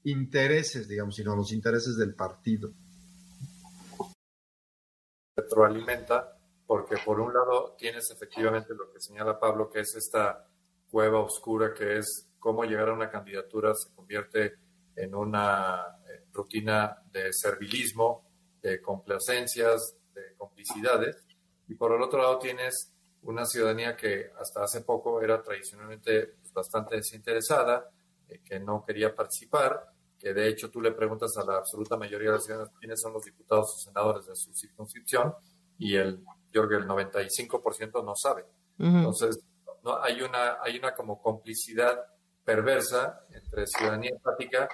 intereses, 0.04 0.88
digamos, 0.88 1.16
sino 1.16 1.34
a 1.34 1.36
los 1.36 1.52
intereses 1.52 1.98
del 1.98 2.16
partido 2.16 2.72
retroalimenta, 5.40 6.38
porque 6.66 6.98
por 7.04 7.20
un 7.20 7.34
lado 7.34 7.76
tienes 7.78 8.10
efectivamente 8.12 8.74
lo 8.74 8.92
que 8.92 9.00
señala 9.00 9.40
Pablo, 9.40 9.70
que 9.70 9.80
es 9.80 9.96
esta 9.96 10.46
cueva 10.90 11.20
oscura 11.20 11.74
que 11.74 11.98
es 11.98 12.30
cómo 12.40 12.64
llegar 12.64 12.90
a 12.90 12.94
una 12.94 13.10
candidatura 13.10 13.74
se 13.76 13.94
convierte 13.94 14.56
en 14.96 15.16
una 15.16 16.00
eh, 16.08 16.26
rutina 16.34 17.02
de 17.12 17.32
servilismo, 17.32 18.26
de 18.62 18.82
complacencias, 18.82 19.96
de 20.14 20.36
complicidades. 20.38 21.16
Y 21.68 21.76
por 21.76 21.94
el 21.94 22.02
otro 22.02 22.20
lado 22.20 22.40
tienes 22.40 22.92
una 23.24 23.46
ciudadanía 23.46 23.96
que 23.96 24.32
hasta 24.40 24.64
hace 24.64 24.82
poco 24.82 25.22
era 25.22 25.42
tradicionalmente 25.42 26.36
pues, 26.40 26.54
bastante 26.54 26.96
desinteresada, 26.96 27.90
eh, 28.28 28.42
que 28.44 28.60
no 28.60 28.84
quería 28.86 29.14
participar, 29.14 29.92
que 30.18 30.34
de 30.34 30.48
hecho 30.48 30.70
tú 30.70 30.82
le 30.82 30.92
preguntas 30.92 31.36
a 31.38 31.46
la 31.46 31.58
absoluta 31.58 31.98
mayoría 31.98 32.30
de 32.30 32.34
las 32.36 32.46
ciudadanos 32.46 32.74
quiénes 32.80 33.02
son 33.02 33.14
los 33.14 33.24
diputados 33.24 33.74
o 33.74 33.78
senadores 33.78 34.26
de 34.26 34.36
su 34.36 34.54
circunscripción 34.54 35.34
y 35.78 35.96
el, 35.96 36.24
yo 36.52 36.68
creo 36.68 36.70
que 36.70 36.86
el 36.86 36.88
95% 36.88 38.04
no 38.04 38.16
sabe. 38.16 38.46
Entonces, 38.78 39.40
no, 39.84 40.02
hay, 40.02 40.22
una, 40.22 40.58
hay 40.62 40.78
una 40.78 40.94
como 40.94 41.22
complicidad 41.22 42.00
perversa 42.46 43.26
entre 43.30 43.68
ciudadanía 43.68 44.12
empática, 44.12 44.70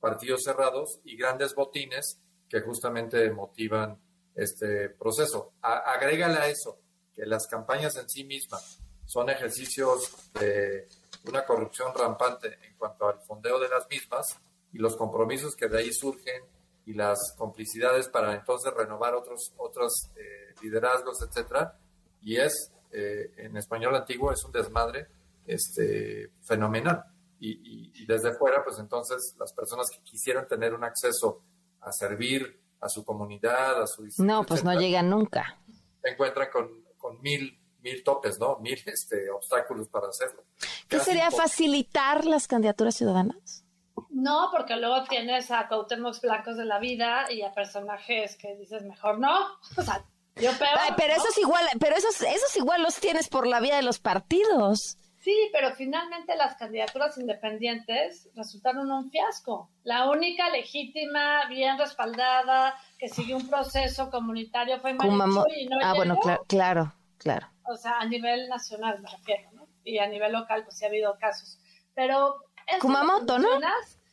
partidos 0.00 0.42
cerrados 0.42 1.00
y 1.04 1.16
grandes 1.16 1.54
botines 1.54 2.20
que 2.48 2.60
justamente 2.60 3.30
motivan 3.30 3.96
este 4.34 4.90
proceso. 4.90 5.54
agrégale 5.62 6.38
a 6.38 6.48
eso 6.48 6.83
que 7.14 7.24
las 7.26 7.46
campañas 7.46 7.96
en 7.96 8.08
sí 8.08 8.24
mismas 8.24 8.80
son 9.06 9.30
ejercicios 9.30 10.10
de 10.34 10.88
una 11.26 11.44
corrupción 11.44 11.92
rampante 11.94 12.58
en 12.62 12.76
cuanto 12.76 13.08
al 13.08 13.20
fondeo 13.20 13.58
de 13.58 13.68
las 13.68 13.88
mismas 13.88 14.38
y 14.72 14.78
los 14.78 14.96
compromisos 14.96 15.54
que 15.54 15.68
de 15.68 15.78
ahí 15.78 15.92
surgen 15.92 16.42
y 16.86 16.94
las 16.94 17.18
complicidades 17.36 18.08
para 18.08 18.34
entonces 18.34 18.72
renovar 18.74 19.14
otros, 19.14 19.52
otros 19.56 20.10
eh, 20.16 20.54
liderazgos, 20.62 21.22
etcétera. 21.22 21.78
Y 22.22 22.36
es, 22.36 22.72
eh, 22.92 23.32
en 23.36 23.56
español 23.56 23.94
antiguo, 23.94 24.32
es 24.32 24.44
un 24.44 24.52
desmadre 24.52 25.06
este, 25.46 26.30
fenomenal. 26.42 27.04
Y, 27.40 28.06
desde 28.06 28.34
fuera, 28.34 28.64
pues 28.64 28.78
entonces 28.78 29.34
las 29.38 29.52
personas 29.52 29.88
que 29.90 30.02
quisieran 30.02 30.46
tener 30.48 30.72
un 30.72 30.82
acceso 30.82 31.42
a 31.80 31.92
servir 31.92 32.58
a 32.80 32.88
su 32.88 33.04
comunidad, 33.04 33.82
a 33.82 33.86
su 33.86 34.06
No, 34.18 34.44
pues 34.44 34.64
no 34.64 34.72
llegan 34.78 35.10
nunca. 35.10 35.58
Se 36.02 36.10
encuentran 36.10 36.48
con 36.50 36.83
mil 37.24 37.58
mil 37.84 38.02
topes, 38.02 38.38
¿no? 38.38 38.56
Mil 38.58 38.80
este, 38.86 39.30
obstáculos 39.30 39.88
para 39.88 40.08
hacerlo. 40.08 40.44
¿Qué 40.88 41.00
sería 41.00 41.30
facilitar 41.30 42.24
las 42.24 42.48
candidaturas 42.48 42.94
ciudadanas? 42.96 43.64
No, 44.10 44.48
porque 44.52 44.76
luego 44.76 45.04
tienes 45.04 45.50
a 45.50 45.68
Cuauhtémoc 45.68 46.20
blancos 46.20 46.56
de 46.56 46.64
la 46.64 46.78
vida 46.78 47.30
y 47.30 47.42
a 47.42 47.52
personajes 47.52 48.36
que 48.36 48.56
dices 48.56 48.82
mejor 48.82 49.18
no. 49.18 49.34
O 49.76 49.82
sea, 49.82 50.04
yo 50.36 50.50
peor. 50.58 50.78
Ay, 50.80 50.92
pero 50.96 51.14
esos 51.14 51.36
igual, 51.38 51.64
pero 51.78 51.96
esos, 51.96 52.20
esos 52.22 52.56
igual 52.56 52.82
los 52.82 52.96
tienes 52.96 53.28
por 53.28 53.46
la 53.46 53.60
vía 53.60 53.76
de 53.76 53.82
los 53.82 53.98
partidos. 53.98 54.98
Sí, 55.20 55.34
pero 55.52 55.74
finalmente 55.74 56.36
las 56.36 56.54
candidaturas 56.56 57.16
independientes 57.16 58.28
resultaron 58.34 58.90
un 58.90 59.10
fiasco. 59.10 59.70
La 59.82 60.10
única 60.10 60.50
legítima, 60.50 61.46
bien 61.48 61.78
respaldada, 61.78 62.74
que 62.98 63.08
siguió 63.08 63.38
un 63.38 63.48
proceso 63.48 64.10
comunitario 64.10 64.80
fue 64.80 64.92
Marichuy 64.92 65.62
y 65.62 65.66
no 65.66 65.78
Ah, 65.82 65.94
bueno, 65.94 66.18
claro, 66.46 66.92
claro, 67.24 67.48
O 67.64 67.76
sea, 67.76 67.98
a 67.98 68.04
nivel 68.04 68.48
nacional 68.48 69.00
me 69.00 69.10
refiero, 69.10 69.50
¿no? 69.52 69.66
Y 69.82 69.98
a 69.98 70.06
nivel 70.06 70.32
local, 70.32 70.62
pues 70.62 70.78
sí 70.78 70.84
ha 70.84 70.88
habido 70.88 71.18
casos. 71.18 71.58
Pero 71.94 72.36
Kumamoto, 72.80 73.38
¿no? 73.38 73.48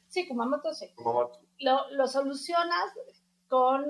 Sí, 0.07 0.27
Kumamoto 0.27 0.73
sí. 0.73 0.87
Lo, 1.59 1.89
lo 1.91 2.07
solucionas 2.07 2.91
con 3.47 3.85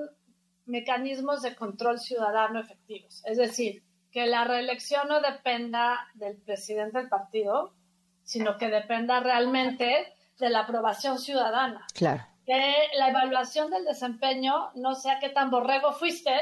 mecanismos 0.66 1.42
de 1.42 1.56
control 1.56 1.98
ciudadano 1.98 2.60
efectivos. 2.60 3.22
Es 3.24 3.38
decir, 3.38 3.82
que 4.10 4.26
la 4.26 4.44
reelección 4.44 5.08
no 5.08 5.20
dependa 5.20 6.06
del 6.14 6.36
presidente 6.36 6.98
del 6.98 7.08
partido, 7.08 7.74
sino 8.22 8.58
que 8.58 8.68
dependa 8.68 9.20
realmente 9.20 10.12
de 10.38 10.50
la 10.50 10.60
aprobación 10.60 11.18
ciudadana. 11.18 11.86
Claro. 11.94 12.24
Que 12.44 12.74
la 12.98 13.08
evaluación 13.08 13.70
del 13.70 13.84
desempeño 13.84 14.70
no 14.74 14.94
sea 14.94 15.18
qué 15.18 15.28
tan 15.30 15.50
borrego 15.50 15.92
fuiste, 15.92 16.34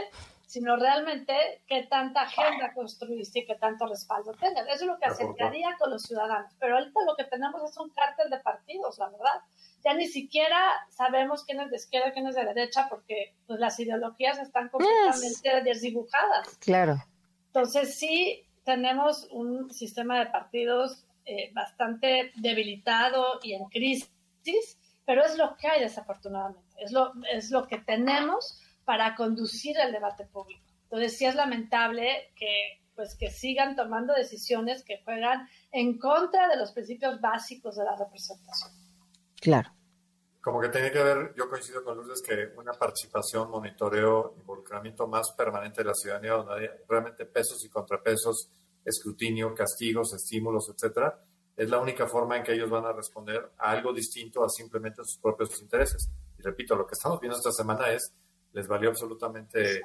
sino 0.51 0.75
realmente 0.75 1.63
qué 1.69 1.85
tanta 1.85 2.23
agenda 2.23 2.75
construiste 2.75 3.39
y 3.39 3.47
qué 3.47 3.55
tanto 3.55 3.87
respaldo 3.87 4.33
tengas. 4.33 4.67
Eso 4.67 4.81
es 4.81 4.87
lo 4.87 4.99
que 4.99 5.07
acercaría 5.07 5.77
con 5.79 5.91
los 5.91 6.03
ciudadanos. 6.03 6.53
Pero 6.59 6.77
ahorita 6.77 7.05
lo 7.07 7.15
que 7.15 7.23
tenemos 7.23 7.71
es 7.71 7.79
un 7.79 7.89
cártel 7.91 8.31
de 8.31 8.41
partidos, 8.41 8.99
la 8.99 9.11
verdad. 9.11 9.43
Ya 9.85 9.95
ni 9.95 10.09
siquiera 10.09 10.59
sabemos 10.89 11.45
quién 11.45 11.61
es 11.61 11.71
de 11.71 11.77
izquierda, 11.77 12.11
quién 12.11 12.27
es 12.27 12.35
de 12.35 12.45
derecha, 12.45 12.89
porque 12.91 13.37
pues, 13.47 13.61
las 13.61 13.79
ideologías 13.79 14.41
están 14.41 14.71
completamente 14.71 15.63
desdibujadas. 15.63 16.59
Claro. 16.59 16.97
Entonces 17.47 17.97
sí 17.97 18.45
tenemos 18.65 19.29
un 19.31 19.73
sistema 19.73 20.19
de 20.19 20.27
partidos 20.33 21.07
eh, 21.27 21.53
bastante 21.53 22.33
debilitado 22.35 23.39
y 23.45 23.53
en 23.53 23.67
crisis, 23.67 24.11
pero 25.07 25.25
es 25.25 25.39
lo 25.39 25.57
que 25.57 25.69
hay 25.69 25.81
desafortunadamente. 25.81 26.75
Es 26.77 26.91
lo, 26.91 27.13
es 27.31 27.53
lo 27.53 27.69
que 27.69 27.79
tenemos 27.79 28.61
para 28.91 29.15
conducir 29.15 29.77
el 29.79 29.93
debate 29.93 30.27
público. 30.27 30.65
Entonces 30.83 31.17
sí 31.17 31.25
es 31.25 31.37
lamentable 31.37 32.33
que 32.35 32.81
pues 32.97 33.15
que 33.15 33.31
sigan 33.31 33.77
tomando 33.77 34.13
decisiones 34.13 34.83
que 34.83 35.01
juegan 35.05 35.49
en 35.71 35.97
contra 35.97 36.49
de 36.49 36.57
los 36.57 36.73
principios 36.73 37.21
básicos 37.21 37.77
de 37.77 37.85
la 37.85 37.95
representación. 37.97 38.73
Claro. 39.41 39.71
Como 40.41 40.61
que 40.61 40.71
tiene 40.71 40.91
que 40.91 40.99
haber, 40.99 41.33
yo 41.37 41.49
coincido 41.49 41.85
con 41.85 41.99
Lourdes, 41.99 42.21
que 42.21 42.49
una 42.59 42.73
participación, 42.73 43.49
monitoreo, 43.49 44.35
involucramiento 44.41 45.07
más 45.07 45.31
permanente 45.39 45.83
de 45.83 45.89
la 45.91 45.95
ciudadanía, 45.95 46.33
donde 46.33 46.55
hay 46.55 46.69
realmente 46.89 47.27
pesos 47.27 47.65
y 47.65 47.69
contrapesos, 47.69 48.51
escrutinio, 48.85 49.55
castigos, 49.55 50.13
estímulos, 50.15 50.69
etcétera, 50.75 51.17
es 51.57 51.71
la 51.71 51.79
única 51.79 52.09
forma 52.09 52.39
en 52.39 52.43
que 52.43 52.55
ellos 52.55 52.69
van 52.69 52.87
a 52.87 52.93
responder 52.93 53.53
a 53.57 53.71
algo 53.71 53.93
distinto 53.93 54.43
a 54.43 54.49
simplemente 54.49 55.05
sus 55.05 55.19
propios 55.19 55.63
intereses. 55.63 56.11
Y 56.37 56.43
repito, 56.43 56.75
lo 56.75 56.89
que 56.89 56.95
estamos 56.95 57.21
viendo 57.21 57.39
esta 57.39 57.53
semana 57.53 57.89
es 57.93 58.13
les 58.53 58.67
valió 58.67 58.91
absolutamente 58.91 59.83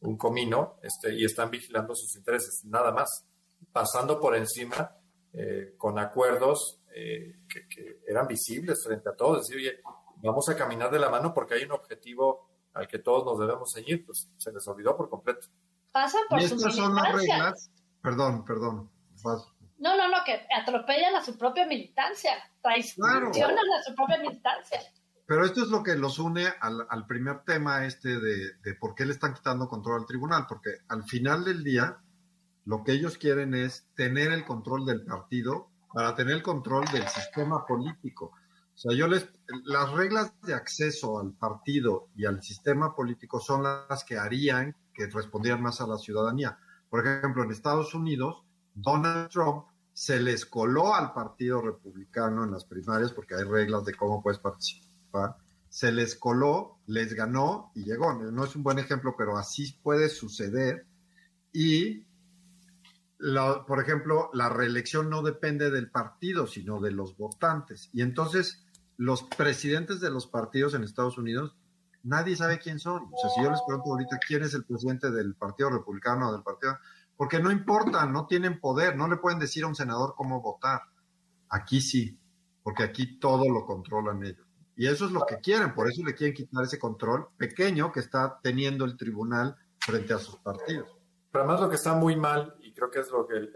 un 0.00 0.16
comino 0.16 0.78
este, 0.82 1.14
y 1.14 1.24
están 1.24 1.50
vigilando 1.50 1.94
sus 1.94 2.14
intereses, 2.16 2.64
nada 2.64 2.92
más, 2.92 3.26
pasando 3.72 4.20
por 4.20 4.36
encima 4.36 4.96
eh, 5.32 5.74
con 5.76 5.98
acuerdos 5.98 6.80
eh, 6.94 7.40
que, 7.48 8.00
eran 8.06 8.26
visibles 8.26 8.82
frente 8.82 9.08
a 9.08 9.14
todos, 9.14 9.46
decir, 9.46 9.56
oye, 9.56 9.80
vamos 10.22 10.48
a 10.48 10.56
caminar 10.56 10.90
de 10.90 10.98
la 10.98 11.10
mano 11.10 11.34
porque 11.34 11.54
hay 11.54 11.64
un 11.64 11.72
objetivo 11.72 12.48
al 12.74 12.86
que 12.86 12.98
todos 12.98 13.24
nos 13.24 13.38
debemos 13.38 13.70
seguir, 13.70 14.04
pues 14.04 14.30
se 14.36 14.52
les 14.52 14.66
olvidó 14.68 14.96
por 14.96 15.08
completo. 15.08 15.46
Pasan 15.92 16.22
por 16.28 16.40
y 16.40 16.44
estas 16.44 16.74
son 16.74 16.94
las 16.94 17.12
reglas, 17.12 17.70
perdón, 18.02 18.44
perdón, 18.44 18.90
No, 19.78 19.96
no, 19.96 20.08
no, 20.08 20.24
que 20.24 20.46
atropellan 20.54 21.16
a 21.16 21.24
su 21.24 21.36
propia 21.38 21.66
militancia, 21.66 22.32
traicionan 22.62 23.28
a 23.28 23.82
su 23.82 23.94
propia 23.94 24.18
militancia. 24.18 24.80
Pero 25.26 25.44
esto 25.44 25.62
es 25.62 25.68
lo 25.68 25.82
que 25.82 25.96
los 25.96 26.18
une 26.18 26.46
al, 26.60 27.06
primer 27.06 27.42
tema 27.44 27.84
este 27.84 28.20
de, 28.20 28.74
por 28.78 28.94
qué 28.94 29.04
le 29.04 29.12
están 29.12 29.34
quitando 29.34 29.68
control 29.68 30.00
al 30.00 30.06
tribunal, 30.06 30.46
porque 30.48 30.70
al 30.88 31.04
final 31.04 31.44
del 31.44 31.64
día 31.64 31.98
lo 32.64 32.84
que 32.84 32.92
ellos 32.92 33.18
quieren 33.18 33.54
es 33.54 33.88
tener 33.94 34.30
el 34.30 34.44
control 34.44 34.86
del 34.86 35.04
partido 35.04 35.68
para 35.92 36.14
tener 36.14 36.34
el 36.34 36.42
control 36.42 36.84
del 36.92 37.06
sistema 37.08 37.66
político. 37.66 38.32
O 38.74 38.78
sea, 38.78 38.96
yo 38.96 39.08
les, 39.08 39.28
las 39.64 39.90
reglas 39.92 40.32
de 40.42 40.54
acceso 40.54 41.18
al 41.18 41.32
partido 41.32 42.08
y 42.14 42.26
al 42.26 42.42
sistema 42.42 42.94
político 42.94 43.40
son 43.40 43.62
las 43.62 44.04
que 44.04 44.18
harían 44.18 44.76
que 44.94 45.06
respondieran 45.06 45.62
más 45.62 45.80
a 45.80 45.86
la 45.86 45.98
ciudadanía. 45.98 46.58
Por 46.88 47.06
ejemplo, 47.06 47.42
en 47.42 47.50
Estados 47.50 47.94
Unidos 47.94 48.44
Donald 48.76 49.30
Trump 49.30 49.64
se 49.92 50.20
les 50.20 50.44
coló 50.44 50.94
al 50.94 51.14
Partido 51.14 51.62
Republicano 51.62 52.44
en 52.44 52.50
las 52.50 52.66
primarias 52.66 53.12
porque 53.12 53.34
hay 53.34 53.44
reglas 53.44 53.84
de 53.86 53.94
cómo 53.94 54.22
puedes 54.22 54.38
participar. 54.38 54.85
Se 55.68 55.92
les 55.92 56.14
coló, 56.16 56.78
les 56.86 57.14
ganó 57.14 57.72
y 57.74 57.84
llegó. 57.84 58.14
No 58.14 58.44
es 58.44 58.56
un 58.56 58.62
buen 58.62 58.78
ejemplo, 58.78 59.14
pero 59.16 59.36
así 59.36 59.78
puede 59.82 60.08
suceder. 60.08 60.86
Y, 61.52 62.06
por 63.66 63.80
ejemplo, 63.80 64.30
la 64.32 64.48
reelección 64.48 65.10
no 65.10 65.22
depende 65.22 65.70
del 65.70 65.90
partido, 65.90 66.46
sino 66.46 66.80
de 66.80 66.92
los 66.92 67.16
votantes. 67.16 67.90
Y 67.92 68.02
entonces 68.02 68.64
los 68.96 69.22
presidentes 69.24 70.00
de 70.00 70.10
los 70.10 70.26
partidos 70.26 70.74
en 70.74 70.84
Estados 70.84 71.18
Unidos 71.18 71.56
nadie 72.06 72.36
sabe 72.36 72.58
quién 72.58 72.78
son. 72.78 73.10
O 73.12 73.18
sea, 73.20 73.30
si 73.30 73.42
yo 73.42 73.50
les 73.50 73.60
pregunto 73.66 73.90
ahorita 73.90 74.18
quién 74.26 74.42
es 74.42 74.54
el 74.54 74.64
presidente 74.64 75.10
del 75.10 75.34
Partido 75.34 75.70
Republicano 75.70 76.28
o 76.28 76.32
del 76.32 76.42
Partido, 76.42 76.78
porque 77.16 77.40
no 77.40 77.50
importa, 77.50 78.06
no 78.06 78.26
tienen 78.26 78.60
poder, 78.60 78.96
no 78.96 79.08
le 79.08 79.16
pueden 79.16 79.38
decir 79.38 79.64
a 79.64 79.68
un 79.68 79.74
senador 79.74 80.14
cómo 80.16 80.40
votar. 80.40 80.82
Aquí 81.48 81.80
sí, 81.80 82.18
porque 82.62 82.84
aquí 82.84 83.18
todo 83.18 83.44
lo 83.52 83.66
controlan 83.66 84.22
ellos. 84.22 84.45
Y 84.76 84.86
eso 84.86 85.06
es 85.06 85.10
lo 85.10 85.24
que 85.24 85.38
quieren, 85.38 85.74
por 85.74 85.88
eso 85.88 86.04
le 86.04 86.14
quieren 86.14 86.34
quitar 86.34 86.64
ese 86.64 86.78
control 86.78 87.28
pequeño 87.38 87.90
que 87.90 88.00
está 88.00 88.38
teniendo 88.42 88.84
el 88.84 88.96
tribunal 88.96 89.56
frente 89.78 90.12
a 90.12 90.18
sus 90.18 90.36
partidos. 90.36 90.94
Pero 91.32 91.44
además 91.44 91.62
lo 91.62 91.70
que 91.70 91.76
está 91.76 91.94
muy 91.94 92.14
mal, 92.14 92.54
y 92.60 92.72
creo 92.74 92.90
que 92.90 93.00
es 93.00 93.10
lo 93.10 93.26
que 93.26 93.36
el, 93.36 93.50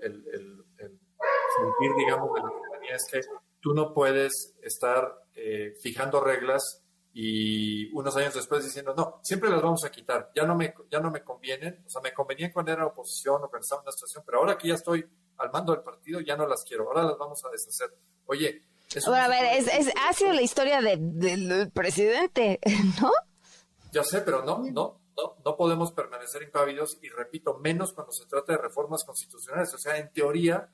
sentir, 1.57 1.95
digamos, 1.99 2.33
de 2.35 2.41
la 2.41 2.49
ciudadanía 2.49 2.95
es 2.95 3.07
que 3.11 3.21
tú 3.61 3.75
no 3.75 3.93
puedes 3.93 4.57
estar 4.63 5.25
eh, 5.35 5.75
fijando 5.83 6.23
reglas 6.23 6.83
y 7.13 7.93
unos 7.93 8.17
años 8.17 8.35
después 8.35 8.65
diciendo, 8.65 8.95
no, 8.97 9.21
siempre 9.23 9.51
las 9.51 9.61
vamos 9.61 9.85
a 9.85 9.91
quitar, 9.91 10.31
ya 10.35 10.45
no 10.45 10.55
me, 10.55 10.73
ya 10.91 11.01
no 11.01 11.11
me 11.11 11.23
convienen, 11.23 11.83
o 11.87 11.91
sea, 11.91 12.01
me 12.01 12.15
convenían 12.15 12.53
cuando 12.53 12.73
era 12.73 12.87
oposición 12.87 13.43
o 13.43 13.51
cuando 13.51 13.61
estaba 13.61 13.83
en 13.83 13.87
una 13.87 13.93
situación, 13.93 14.23
pero 14.25 14.39
ahora 14.39 14.57
que 14.57 14.69
ya 14.69 14.75
estoy 14.75 15.05
al 15.37 15.51
mando 15.51 15.75
del 15.75 15.83
partido, 15.83 16.21
ya 16.21 16.37
no 16.37 16.47
las 16.47 16.65
quiero, 16.65 16.87
ahora 16.87 17.03
las 17.03 17.19
vamos 17.19 17.45
a 17.45 17.51
deshacer. 17.51 17.93
Oye, 18.27 18.70
a 19.07 19.29
ver, 19.29 19.45
es, 19.59 19.93
ha 19.97 20.13
sido 20.13 20.33
la 20.33 20.43
historia 20.43 20.81
del 20.81 21.71
presidente, 21.73 22.59
¿no? 23.01 23.11
Ya 23.93 24.05
sé, 24.05 24.21
pero 24.21 24.45
no, 24.45 24.59
no, 24.59 25.01
no, 25.17 25.37
no 25.45 25.57
podemos 25.57 25.93
permanecer 25.93 26.43
impávidos 26.43 26.99
y 27.03 27.09
repito, 27.09 27.59
menos 27.59 27.93
cuando 27.93 28.13
se 28.13 28.27
trata 28.27 28.53
de 28.53 28.59
reformas 28.59 29.05
constitucionales. 29.05 29.73
O 29.75 29.79
sea, 29.79 29.97
en 29.97 30.13
teoría, 30.13 30.71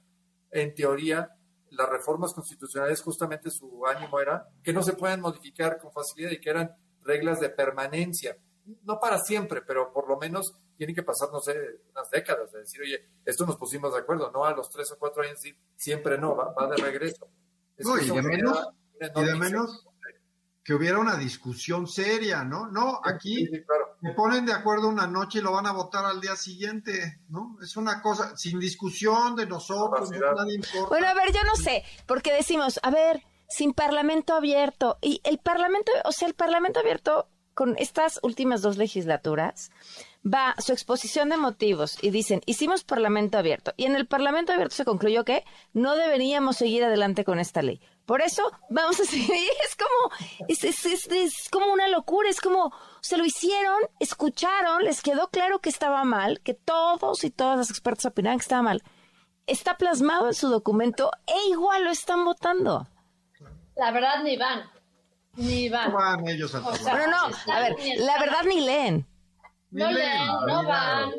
en 0.51 0.75
teoría, 0.75 1.37
las 1.71 1.89
reformas 1.89 2.33
constitucionales 2.33 3.03
justamente 3.03 3.51
su 3.51 3.87
ánimo 3.87 4.21
era 4.21 4.49
que 4.63 4.73
no 4.73 4.83
se 4.83 4.95
pueden 4.95 5.21
modificar 5.21 5.79
con 5.79 5.93
facilidad 5.93 6.31
y 6.31 6.41
que 6.41 6.51
eran 6.51 6.77
reglas 7.03 7.41
de 7.41 7.51
permanencia. 7.51 8.37
No 8.83 8.99
para 8.99 9.19
siempre, 9.19 9.63
pero 9.63 9.93
por 9.93 10.09
lo 10.09 10.17
menos 10.17 10.55
tienen 10.77 10.95
que 10.95 11.03
pasar, 11.03 11.31
no 11.33 11.41
sé, 11.41 11.55
unas 11.91 12.11
décadas 12.11 12.51
de 12.53 12.61
decir, 12.61 12.81
oye, 12.81 13.09
esto 13.25 13.47
nos 13.47 13.57
pusimos 13.57 13.93
de 13.93 14.01
acuerdo, 14.01 14.31
no 14.33 14.45
a 14.45 14.55
los 14.55 14.69
tres 14.71 14.91
o 14.93 14.99
cuatro 14.99 15.23
años, 15.23 15.41
siempre 15.77 16.19
no, 16.19 16.37
va, 16.37 16.53
va 16.53 16.67
de 16.69 16.77
regreso. 16.77 17.29
No, 17.79 17.99
y 17.99 18.11
de 18.11 18.23
menos, 18.23 18.69
y 19.01 19.25
de 19.25 19.35
menos 19.37 19.87
que 20.67 20.75
hubiera 20.75 20.99
una 20.99 21.17
discusión 21.17 21.87
seria, 21.87 22.43
¿no? 22.43 22.67
No, 22.67 23.01
aquí 23.05 23.47
se 23.47 24.13
ponen 24.17 24.45
de 24.45 24.53
acuerdo 24.53 24.89
una 24.89 25.07
noche 25.07 25.39
y 25.39 25.43
lo 25.43 25.53
van 25.53 25.67
a 25.67 25.73
votar 25.73 26.05
al 26.05 26.21
día 26.21 26.35
siguiente, 26.35 27.21
¿no? 27.29 27.57
Es 27.63 27.77
una 27.77 28.03
cosa 28.03 28.37
sin 28.37 28.59
discusión 28.59 29.37
de 29.37 29.47
nosotros, 29.47 30.11
no, 30.11 30.35
nadie 30.35 30.57
importa. 30.57 30.89
Bueno, 30.89 31.07
a 31.07 31.15
ver, 31.15 31.33
yo 31.33 31.45
no 31.45 31.55
sé, 31.55 31.85
porque 32.07 32.33
decimos, 32.33 32.81
a 32.83 32.91
ver, 32.91 33.23
sin 33.49 33.75
parlamento 33.75 34.35
abierto 34.35 34.99
y 35.01 35.21
el 35.23 35.39
parlamento, 35.39 35.93
o 36.05 36.11
sea, 36.11 36.27
el 36.27 36.35
parlamento 36.35 36.81
abierto 36.81 37.29
con 37.57 37.75
estas 37.79 38.21
últimas 38.23 38.61
dos 38.61 38.77
legislaturas 38.77 39.71
va 40.23 40.55
su 40.59 40.73
exposición 40.73 41.31
de 41.31 41.39
motivos 41.39 41.97
y 42.03 42.11
dicen, 42.11 42.43
hicimos 42.45 42.85
parlamento 42.85 43.39
abierto. 43.39 43.73
Y 43.79 43.87
en 43.87 43.97
el 43.97 44.07
parlamento 44.07 44.53
abierto 44.53 44.77
se 44.77 44.85
concluyó 44.85 45.25
que 45.25 45.43
no 45.73 45.97
deberíamos 45.97 46.59
seguir 46.59 46.85
adelante 46.85 47.25
con 47.25 47.39
esta 47.39 47.63
ley. 47.63 47.81
Por 48.05 48.21
eso 48.21 48.43
vamos 48.69 49.01
a 49.01 49.05
seguir. 49.07 49.31
Es 49.65 49.75
como, 49.75 50.47
es, 50.49 50.65
es, 50.65 50.85
es, 50.85 51.49
como 51.51 51.73
una 51.73 51.89
locura. 51.89 52.29
Es 52.29 52.43
como, 52.43 52.75
se 53.01 53.17
lo 53.17 53.25
hicieron, 53.25 53.81
escucharon, 54.01 54.85
les 54.85 55.01
quedó 55.01 55.29
claro 55.29 55.61
que 55.61 55.71
estaba 55.71 56.05
mal, 56.05 56.41
que 56.43 56.53
todos 56.53 57.25
y 57.25 57.31
todas 57.31 57.57
las 57.57 57.71
expertos 57.71 58.05
opinaban 58.05 58.39
que 58.39 58.43
estaba 58.43 58.63
mal. 58.63 58.83
Está 59.47 59.79
plasmado 59.79 60.27
en 60.29 60.35
su 60.35 60.51
documento 60.51 61.11
e 61.27 61.49
igual 61.49 61.85
lo 61.85 61.91
están 61.91 62.23
votando. 62.23 62.87
La 63.77 63.93
verdad 63.93 64.23
ni 64.23 64.37
van. 64.37 64.76
Ni 65.37 65.69
van. 65.69 65.91
No 65.91 65.97
van 65.97 66.29
ellos 66.29 66.55
a 66.55 66.61
Bueno, 66.61 67.07
no, 67.09 67.53
a 67.55 67.61
ver, 67.61 67.77
la 67.99 68.19
verdad 68.19 68.43
ni 68.47 68.61
leen. 68.61 69.07
No 69.71 69.91
leen, 69.91 70.27
no 70.47 70.65
van. 70.65 71.11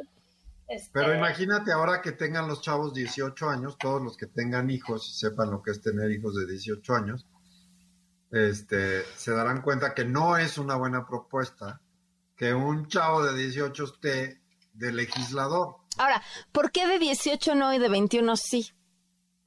Este, 0.68 0.90
Pero 0.92 1.16
imagínate 1.16 1.72
ahora 1.72 2.02
que 2.02 2.12
tengan 2.12 2.48
los 2.48 2.62
chavos 2.62 2.94
18 2.94 3.50
años, 3.50 3.78
todos 3.78 4.02
los 4.02 4.18
que 4.18 4.28
tengan 4.28 4.70
hijos 4.70 5.10
y 5.10 5.14
sepan 5.14 5.50
lo 5.50 5.62
que 5.62 5.72
es 5.72 5.82
tener 5.82 6.12
hijos 6.12 6.36
de 6.36 6.46
18 6.46 6.94
años, 6.94 7.26
este, 8.32 9.04
se 9.16 9.32
darán 9.32 9.62
cuenta 9.62 9.94
que 9.94 10.04
no 10.04 10.38
es 10.38 10.58
una 10.58 10.76
buena 10.76 11.08
propuesta 11.08 11.80
que 12.36 12.54
un 12.54 12.88
chavo 12.88 13.24
de 13.24 13.36
18 13.36 13.84
esté 13.84 14.42
de 14.74 14.92
legislador. 14.92 15.78
Ahora, 15.98 16.22
¿por 16.52 16.72
qué 16.72 16.86
de 16.88 17.00
18 17.00 17.56
no 17.56 17.74
y 17.74 17.80
de 17.80 17.90
21 17.90 18.36
sí? 18.36 18.70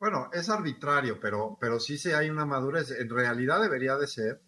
Bueno, 0.01 0.31
es 0.33 0.49
arbitrario, 0.49 1.21
pero, 1.21 1.59
pero 1.61 1.79
sí 1.79 1.99
se 1.99 2.15
hay 2.15 2.31
una 2.31 2.47
madurez. 2.47 2.91
En 2.91 3.11
realidad 3.11 3.61
debería 3.61 3.97
de 3.97 4.09
ser 4.09 4.41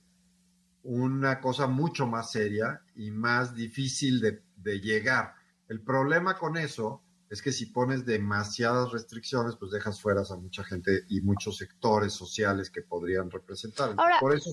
una 0.85 1.40
cosa 1.40 1.66
mucho 1.66 2.07
más 2.07 2.31
seria 2.31 2.83
y 2.97 3.11
más 3.11 3.55
difícil 3.55 4.21
de, 4.21 4.42
de 4.57 4.81
llegar. 4.81 5.35
El 5.68 5.81
problema 5.81 6.37
con 6.37 6.57
eso 6.57 7.03
es 7.33 7.40
que 7.40 7.51
si 7.51 7.64
pones 7.64 8.05
demasiadas 8.05 8.92
restricciones, 8.92 9.57
pues 9.57 9.71
dejas 9.71 9.99
fuera 10.03 10.21
a 10.21 10.37
mucha 10.37 10.62
gente 10.64 11.05
y 11.09 11.23
muchos 11.23 11.57
sectores 11.57 12.12
sociales 12.12 12.68
que 12.68 12.83
podrían 12.83 13.31
representar. 13.31 13.95
Ahora, 13.97 14.18
Por 14.21 14.37
eso 14.37 14.51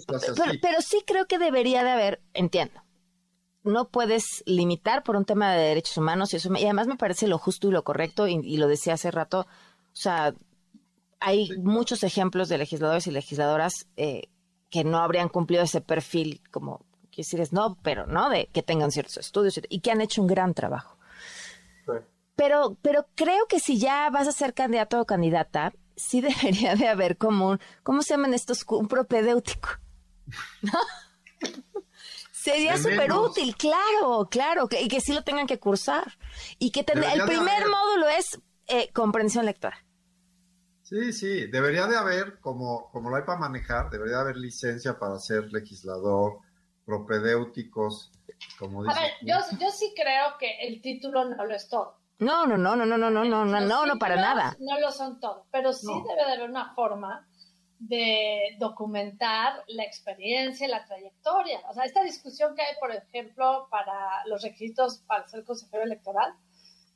Pero, 0.61 0.79
sí 0.79 1.03
creo 1.05 1.25
que 1.25 1.39
debería 1.39 1.83
de 1.83 1.89
haber, 1.89 2.21
entiendo, 2.33 2.81
no 3.65 3.89
puedes 3.89 4.43
limitar 4.45 5.03
por 5.03 5.17
un 5.17 5.25
tema 5.25 5.51
de 5.51 5.61
derechos 5.61 5.97
humanos 5.97 6.31
y 6.31 6.37
eso 6.37 6.49
y 6.55 6.63
además 6.63 6.87
me 6.87 6.95
parece 6.95 7.27
lo 7.27 7.37
justo 7.37 7.67
y 7.67 7.71
lo 7.71 7.83
correcto 7.83 8.29
y, 8.29 8.55
lo 8.55 8.69
decía 8.69 8.93
hace 8.93 9.11
rato, 9.11 9.41
o 9.41 9.45
sea, 9.91 10.33
hay 11.19 11.49
muchos 11.57 12.03
ejemplos 12.03 12.47
de 12.47 12.59
legisladores 12.59 13.07
y 13.07 13.11
legisladoras 13.11 13.87
eh, 13.97 14.29
que 14.69 14.83
no 14.83 14.99
habrían 14.99 15.29
cumplido 15.29 15.63
ese 15.63 15.81
perfil 15.81 16.41
como 16.51 16.85
decir 17.19 17.39
es 17.39 17.53
no, 17.53 17.77
pero 17.81 18.07
no 18.07 18.29
de 18.29 18.47
que 18.47 18.63
tengan 18.63 18.91
ciertos 18.91 19.17
estudios 19.17 19.59
y 19.69 19.79
que 19.81 19.91
han 19.91 20.01
hecho 20.01 20.21
un 20.21 20.27
gran 20.27 20.53
trabajo. 20.53 20.97
Pero, 22.35 22.77
pero 22.81 23.05
creo 23.15 23.47
que 23.47 23.59
si 23.59 23.77
ya 23.77 24.09
vas 24.09 24.27
a 24.27 24.31
ser 24.31 24.53
candidato 24.53 25.01
o 25.01 25.05
candidata, 25.05 25.73
sí 25.95 26.21
debería 26.41 26.75
de 26.75 26.87
haber 26.87 27.17
como 27.17 27.49
un, 27.49 27.59
¿cómo 27.83 28.01
se 28.01 28.13
llaman 28.13 28.33
estos? 28.33 28.65
Un 28.67 28.87
propedéutico. 28.87 29.69
Sería 32.31 32.77
súper 32.77 33.11
útil, 33.11 33.57
claro, 33.57 34.29
claro, 34.31 34.69
y 34.81 34.87
que 34.87 35.01
sí 35.01 35.11
lo 35.11 35.25
tengan 35.25 35.45
que 35.45 35.59
cursar. 35.59 36.17
Y 36.57 36.71
que 36.71 36.85
el 36.87 37.25
primer 37.25 37.67
módulo 37.67 38.07
es 38.07 38.39
eh, 38.67 38.89
comprensión 38.93 39.45
lectora. 39.45 39.85
Sí, 40.89 41.13
sí, 41.13 41.45
debería 41.45 41.85
de 41.85 41.95
haber, 41.95 42.39
como, 42.39 42.89
como 42.89 43.11
lo 43.11 43.17
hay 43.17 43.21
para 43.21 43.37
manejar, 43.37 43.91
debería 43.91 44.15
de 44.15 44.21
haber 44.21 44.37
licencia 44.37 44.97
para 44.97 45.19
ser 45.19 45.53
legislador, 45.53 46.39
propedéuticos, 46.83 48.11
como 48.57 48.81
A 48.89 48.95
ver, 48.95 49.11
yo, 49.21 49.35
yo 49.59 49.69
sí 49.69 49.93
creo 49.95 50.35
que 50.39 50.49
el 50.67 50.81
título 50.81 51.25
no 51.25 51.45
lo 51.45 51.53
es 51.53 51.69
todo. 51.69 51.99
No, 52.17 52.47
no, 52.47 52.57
no, 52.57 52.75
no, 52.75 52.87
no, 52.87 52.97
no, 52.97 53.11
no, 53.11 53.23
no, 53.23 53.45
no, 53.45 53.59
no, 53.59 53.85
no 53.85 53.99
para 53.99 54.15
nada. 54.15 54.57
No 54.59 54.79
lo 54.79 54.89
son 54.91 55.19
todo, 55.19 55.45
pero 55.51 55.73
sí 55.73 55.85
debe 56.07 56.25
de 56.25 56.33
haber 56.33 56.49
una 56.49 56.73
forma 56.73 57.29
de 57.77 58.57
documentar 58.57 59.63
la 59.67 59.83
experiencia, 59.83 60.67
la 60.67 60.85
trayectoria. 60.85 61.59
O 61.69 61.73
sea, 61.75 61.83
esta 61.83 62.01
discusión 62.01 62.55
que 62.55 62.63
hay, 62.63 62.73
por 62.79 62.91
ejemplo, 62.91 63.67
para 63.69 64.25
los 64.25 64.41
requisitos 64.41 65.03
para 65.05 65.27
ser 65.27 65.43
consejero 65.43 65.83
electoral, 65.83 66.33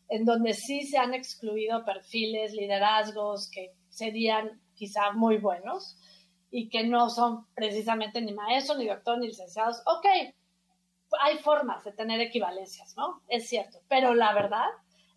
en 0.10 0.26
donde 0.26 0.56
sí 0.56 0.82
se 0.82 0.98
han 0.98 1.14
excluido 1.14 1.86
perfiles, 1.86 2.54
liderazgos 2.54 3.52
que 3.52 3.72
serían 3.94 4.60
quizá 4.74 5.12
muy 5.12 5.38
buenos 5.38 5.98
y 6.50 6.70
que 6.70 6.84
no 6.84 7.10
son 7.10 7.48
precisamente 7.54 8.22
ni 8.22 8.34
maestros, 8.34 8.78
ni 8.78 8.88
doctor, 8.88 9.18
ni 9.20 9.28
licenciados. 9.28 9.82
Ok, 9.86 10.06
hay 11.22 11.38
formas 11.40 11.84
de 11.84 11.94
tener 11.94 12.20
equivalencias, 12.22 12.96
¿no? 12.98 13.22
Es 13.28 13.48
cierto, 13.48 13.80
pero 13.88 14.14
la 14.14 14.34
verdad 14.34 14.66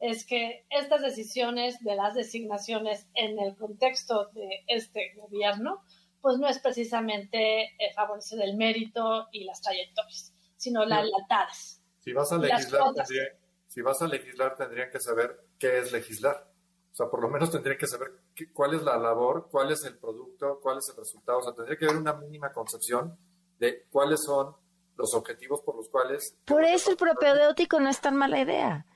es 0.01 0.27
que 0.27 0.67
estas 0.69 1.01
decisiones 1.01 1.83
de 1.83 1.97
las 1.97 2.15
designaciones 2.15 3.07
en 3.15 3.39
el 3.39 3.57
contexto 3.57 4.27
de 4.35 4.65
este 4.67 5.15
gobierno, 5.17 5.83
pues 6.21 6.39
no 6.39 6.49
es 6.49 6.59
precisamente 6.59 7.65
eh, 7.65 7.93
favorecer 7.95 8.43
el 8.43 8.57
mérito 8.57 9.29
y 9.33 9.45
las 9.45 9.62
trayectorias, 9.62 10.35
sino 10.57 10.85
las 10.85 11.05
lealtades. 11.05 11.83
Si 12.01 12.12
vas 12.12 12.31
a 12.31 12.39
legislar, 12.39 12.93
si 13.67 13.81
vas 13.81 14.03
a 14.03 14.07
legislar, 14.07 14.55
tendrían 14.55 14.91
que 14.91 15.01
saber 15.01 15.39
qué 15.59 15.79
es 15.79 15.93
legislar. 15.93 16.56
O 16.96 16.98
sea, 16.98 17.11
por 17.11 17.20
lo 17.20 17.28
menos 17.28 17.50
tendrían 17.50 17.76
que 17.76 17.87
saber 17.87 18.09
cuál 18.54 18.72
es 18.72 18.82
la 18.82 18.96
labor, 18.96 19.48
cuál 19.50 19.70
es 19.70 19.85
el 19.85 19.98
producto, 19.98 20.59
cuál 20.62 20.78
es 20.78 20.88
el 20.88 20.96
resultado. 20.96 21.40
O 21.40 21.42
sea, 21.42 21.52
tendría 21.52 21.76
que 21.76 21.85
haber 21.85 21.98
una 21.98 22.14
mínima 22.14 22.50
concepción 22.54 23.18
de 23.59 23.85
cuáles 23.90 24.24
son 24.24 24.54
los 24.96 25.12
objetivos 25.12 25.61
por 25.61 25.76
los 25.76 25.90
cuales... 25.90 26.35
Por 26.46 26.64
eso 26.64 26.90
el 26.90 26.96
propedéutico 26.96 27.78
no 27.80 27.90
es 27.90 28.00
tan 28.00 28.16
mala 28.16 28.40
idea. 28.40 28.87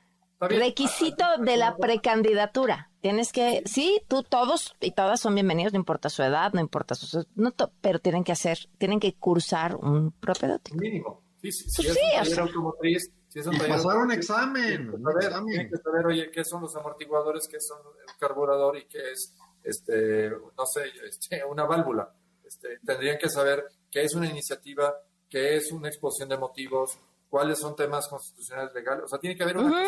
requisito 0.41 1.27
de 1.41 1.59
la 1.59 1.77
precandidatura. 1.77 2.91
Tienes 3.03 3.33
que, 3.33 3.63
sí, 3.67 4.01
tú 4.09 4.23
todos 4.23 4.75
y 4.81 4.93
todas 4.93 5.21
son 5.21 5.35
bienvenidos, 5.35 5.75
no 5.75 5.79
importa 5.79 6.09
su 6.09 6.23
edad, 6.23 6.55
no 6.55 6.61
importa 6.63 6.95
su, 6.95 7.27
no 7.35 7.53
pero 7.83 7.99
tienen 7.99 8.25
que 8.25 8.33
hacer, 8.33 8.61
tienen 8.79 8.99
que 8.99 9.15
cursar 9.15 9.77
un 9.77 10.13
propedéutico. 10.13 10.79
Mínimo. 10.79 11.23
Sí, 11.43 11.53
sí, 11.53 11.65
Pues 11.77 11.89
si 11.89 11.93
sí, 11.95 12.01
es 12.19 12.33
o 12.33 12.35
sea. 12.35 12.43
automotriz, 12.45 13.13
si 13.31 13.39
es 13.39 13.47
un 13.47 13.55
Y 13.55 13.59
taller 13.59 13.77
pasar 13.77 13.97
un 13.97 14.13
examen, 14.13 14.63
tienen 14.67 14.91
que 14.91 14.97
un 14.97 15.03
saber, 15.05 15.25
examen. 15.25 15.47
tienen 15.47 15.71
que 15.71 15.77
saber, 15.79 16.07
oye, 16.07 16.31
qué 16.31 16.45
son 16.45 16.61
los 16.63 16.77
amortiguadores, 16.77 17.49
qué 17.51 17.59
son 17.61 17.79
el 18.07 18.17
carburador 18.19 18.77
y 18.77 18.87
qué 18.87 19.13
es, 19.13 19.35
este, 19.65 20.29
no 20.31 20.67
sé, 20.67 20.83
este, 21.09 21.43
una 21.45 21.65
válvula. 21.65 22.13
Este, 22.45 22.79
tendrían 22.85 23.17
que 23.19 23.29
saber 23.31 23.65
qué 23.91 24.03
es 24.03 24.15
una 24.15 24.27
iniciativa, 24.29 24.93
qué 25.29 25.57
es 25.57 25.71
una 25.73 25.89
exposición 25.89 26.29
de 26.29 26.37
motivos, 26.39 26.99
cuáles 27.29 27.59
son 27.61 27.77
temas 27.77 28.09
constitucionales 28.09 28.75
legales. 28.75 29.05
O 29.05 29.09
sea, 29.09 29.19
tiene 29.21 29.37
que 29.37 29.45
haber 29.45 29.57
una 29.59 29.81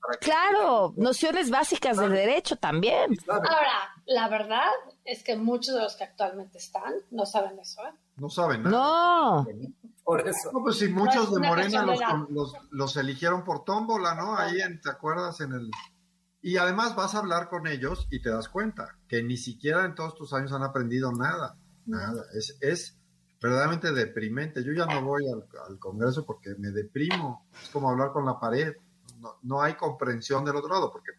para 0.00 0.18
que- 0.18 0.26
Claro, 0.26 0.92
nociones 0.96 1.48
básicas 1.48 1.96
del 1.96 2.10
derecho 2.10 2.56
también. 2.56 3.16
Ahora, 3.28 3.94
la 4.06 4.28
verdad 4.28 4.66
es 5.04 5.22
que 5.22 5.36
muchos 5.36 5.76
de 5.76 5.82
los 5.82 5.94
que 5.94 6.02
actualmente 6.02 6.58
están 6.58 6.92
no 7.12 7.24
saben 7.24 7.56
eso. 7.60 7.80
¿eh? 7.86 7.92
No 8.16 8.28
saben 8.28 8.64
nada. 8.64 8.72
No, 8.76 9.46
Por 10.04 10.28
eso. 10.28 10.50
No, 10.52 10.62
pues 10.62 10.78
si 10.78 10.88
muchos 10.88 11.32
de 11.32 11.40
Morena 11.40 11.84
los, 12.28 12.52
los 12.70 12.96
eligieron 12.96 13.44
por 13.44 13.64
tómbola, 13.64 14.14
¿no? 14.14 14.36
Ahí, 14.36 14.60
en, 14.60 14.80
¿te 14.80 14.90
acuerdas? 14.90 15.40
En 15.40 15.52
el... 15.52 15.70
Y 16.40 16.56
además 16.56 16.96
vas 16.96 17.14
a 17.14 17.18
hablar 17.18 17.48
con 17.48 17.66
ellos 17.66 18.08
y 18.10 18.20
te 18.20 18.30
das 18.30 18.48
cuenta 18.48 18.98
que 19.06 19.22
ni 19.22 19.36
siquiera 19.36 19.84
en 19.84 19.94
todos 19.94 20.14
tus 20.14 20.32
años 20.32 20.52
han 20.52 20.64
aprendido 20.64 21.12
nada. 21.12 21.56
Nada. 21.86 22.24
Es, 22.34 22.58
es 22.60 22.98
verdaderamente 23.40 23.92
deprimente. 23.92 24.64
Yo 24.64 24.72
ya 24.72 24.86
no 24.86 25.02
voy 25.02 25.22
al, 25.28 25.46
al 25.68 25.78
Congreso 25.78 26.26
porque 26.26 26.54
me 26.58 26.70
deprimo. 26.70 27.46
Es 27.62 27.68
como 27.68 27.90
hablar 27.90 28.12
con 28.12 28.26
la 28.26 28.40
pared. 28.40 28.74
No, 29.20 29.36
no 29.42 29.62
hay 29.62 29.74
comprensión 29.74 30.44
del 30.44 30.56
otro 30.56 30.70
lado, 30.70 30.90
porque 30.90 31.12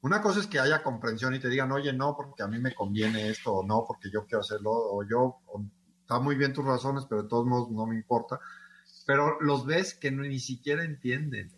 una 0.00 0.22
cosa 0.22 0.40
es 0.40 0.46
que 0.46 0.60
haya 0.60 0.82
comprensión 0.82 1.34
y 1.34 1.40
te 1.40 1.48
digan, 1.48 1.72
oye, 1.72 1.92
no, 1.92 2.14
porque 2.14 2.42
a 2.42 2.46
mí 2.46 2.58
me 2.58 2.74
conviene 2.74 3.30
esto, 3.30 3.52
o 3.52 3.66
no, 3.66 3.84
porque 3.86 4.10
yo 4.12 4.24
quiero 4.26 4.40
hacerlo, 4.40 4.70
o 4.70 5.02
yo, 5.02 5.38
o, 5.46 5.64
está 6.08 6.20
muy 6.20 6.36
bien 6.36 6.54
tus 6.54 6.64
razones, 6.64 7.04
pero 7.06 7.22
de 7.24 7.28
todos 7.28 7.44
modos 7.44 7.70
no 7.70 7.84
me 7.84 7.94
importa. 7.94 8.40
Pero 9.04 9.38
los 9.42 9.66
ves 9.66 9.92
que 9.92 10.10
no- 10.10 10.22
ni 10.22 10.40
siquiera 10.40 10.82
entienden. 10.82 11.52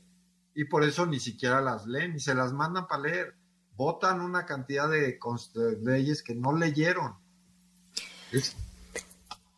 Y 0.57 0.65
por 0.65 0.83
eso 0.83 1.07
ni 1.07 1.21
siquiera 1.21 1.61
las 1.61 1.87
leen, 1.87 2.17
y 2.17 2.21
se 2.21 2.35
las 2.35 2.53
mandan 2.53 2.89
para 2.89 3.03
leer. 3.03 3.37
Votan 3.77 4.21
una 4.21 4.47
cantidad 4.47 4.91
de, 4.91 5.21
leyes 5.83 6.25
que 6.25 6.35
no 6.35 6.53
leyeron. 6.53 7.15
Es- 8.33 8.57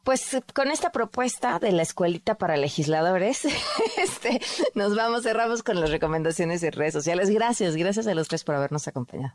pues 0.05 0.37
con 0.53 0.71
esta 0.71 0.91
propuesta 0.93 1.59
de 1.59 1.73
la 1.73 1.83
escuelita 1.83 2.35
para 2.35 2.59
legisladores, 2.59 3.47
este, 3.97 4.43
nos 4.75 4.95
vamos, 4.95 5.23
cerramos 5.23 5.63
con 5.63 5.81
las 5.81 5.91
recomendaciones 5.91 6.63
en 6.65 6.73
redes 6.73 6.93
sociales. 6.93 7.31
Gracias, 7.31 7.77
gracias 7.77 8.07
a 8.07 8.15
los 8.15 8.29
tres 8.29 8.45
por 8.45 8.57
habernos 8.57 8.87
acompañado. 8.89 9.33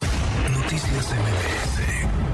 Noticias 0.51 1.11
MBS 1.13 2.26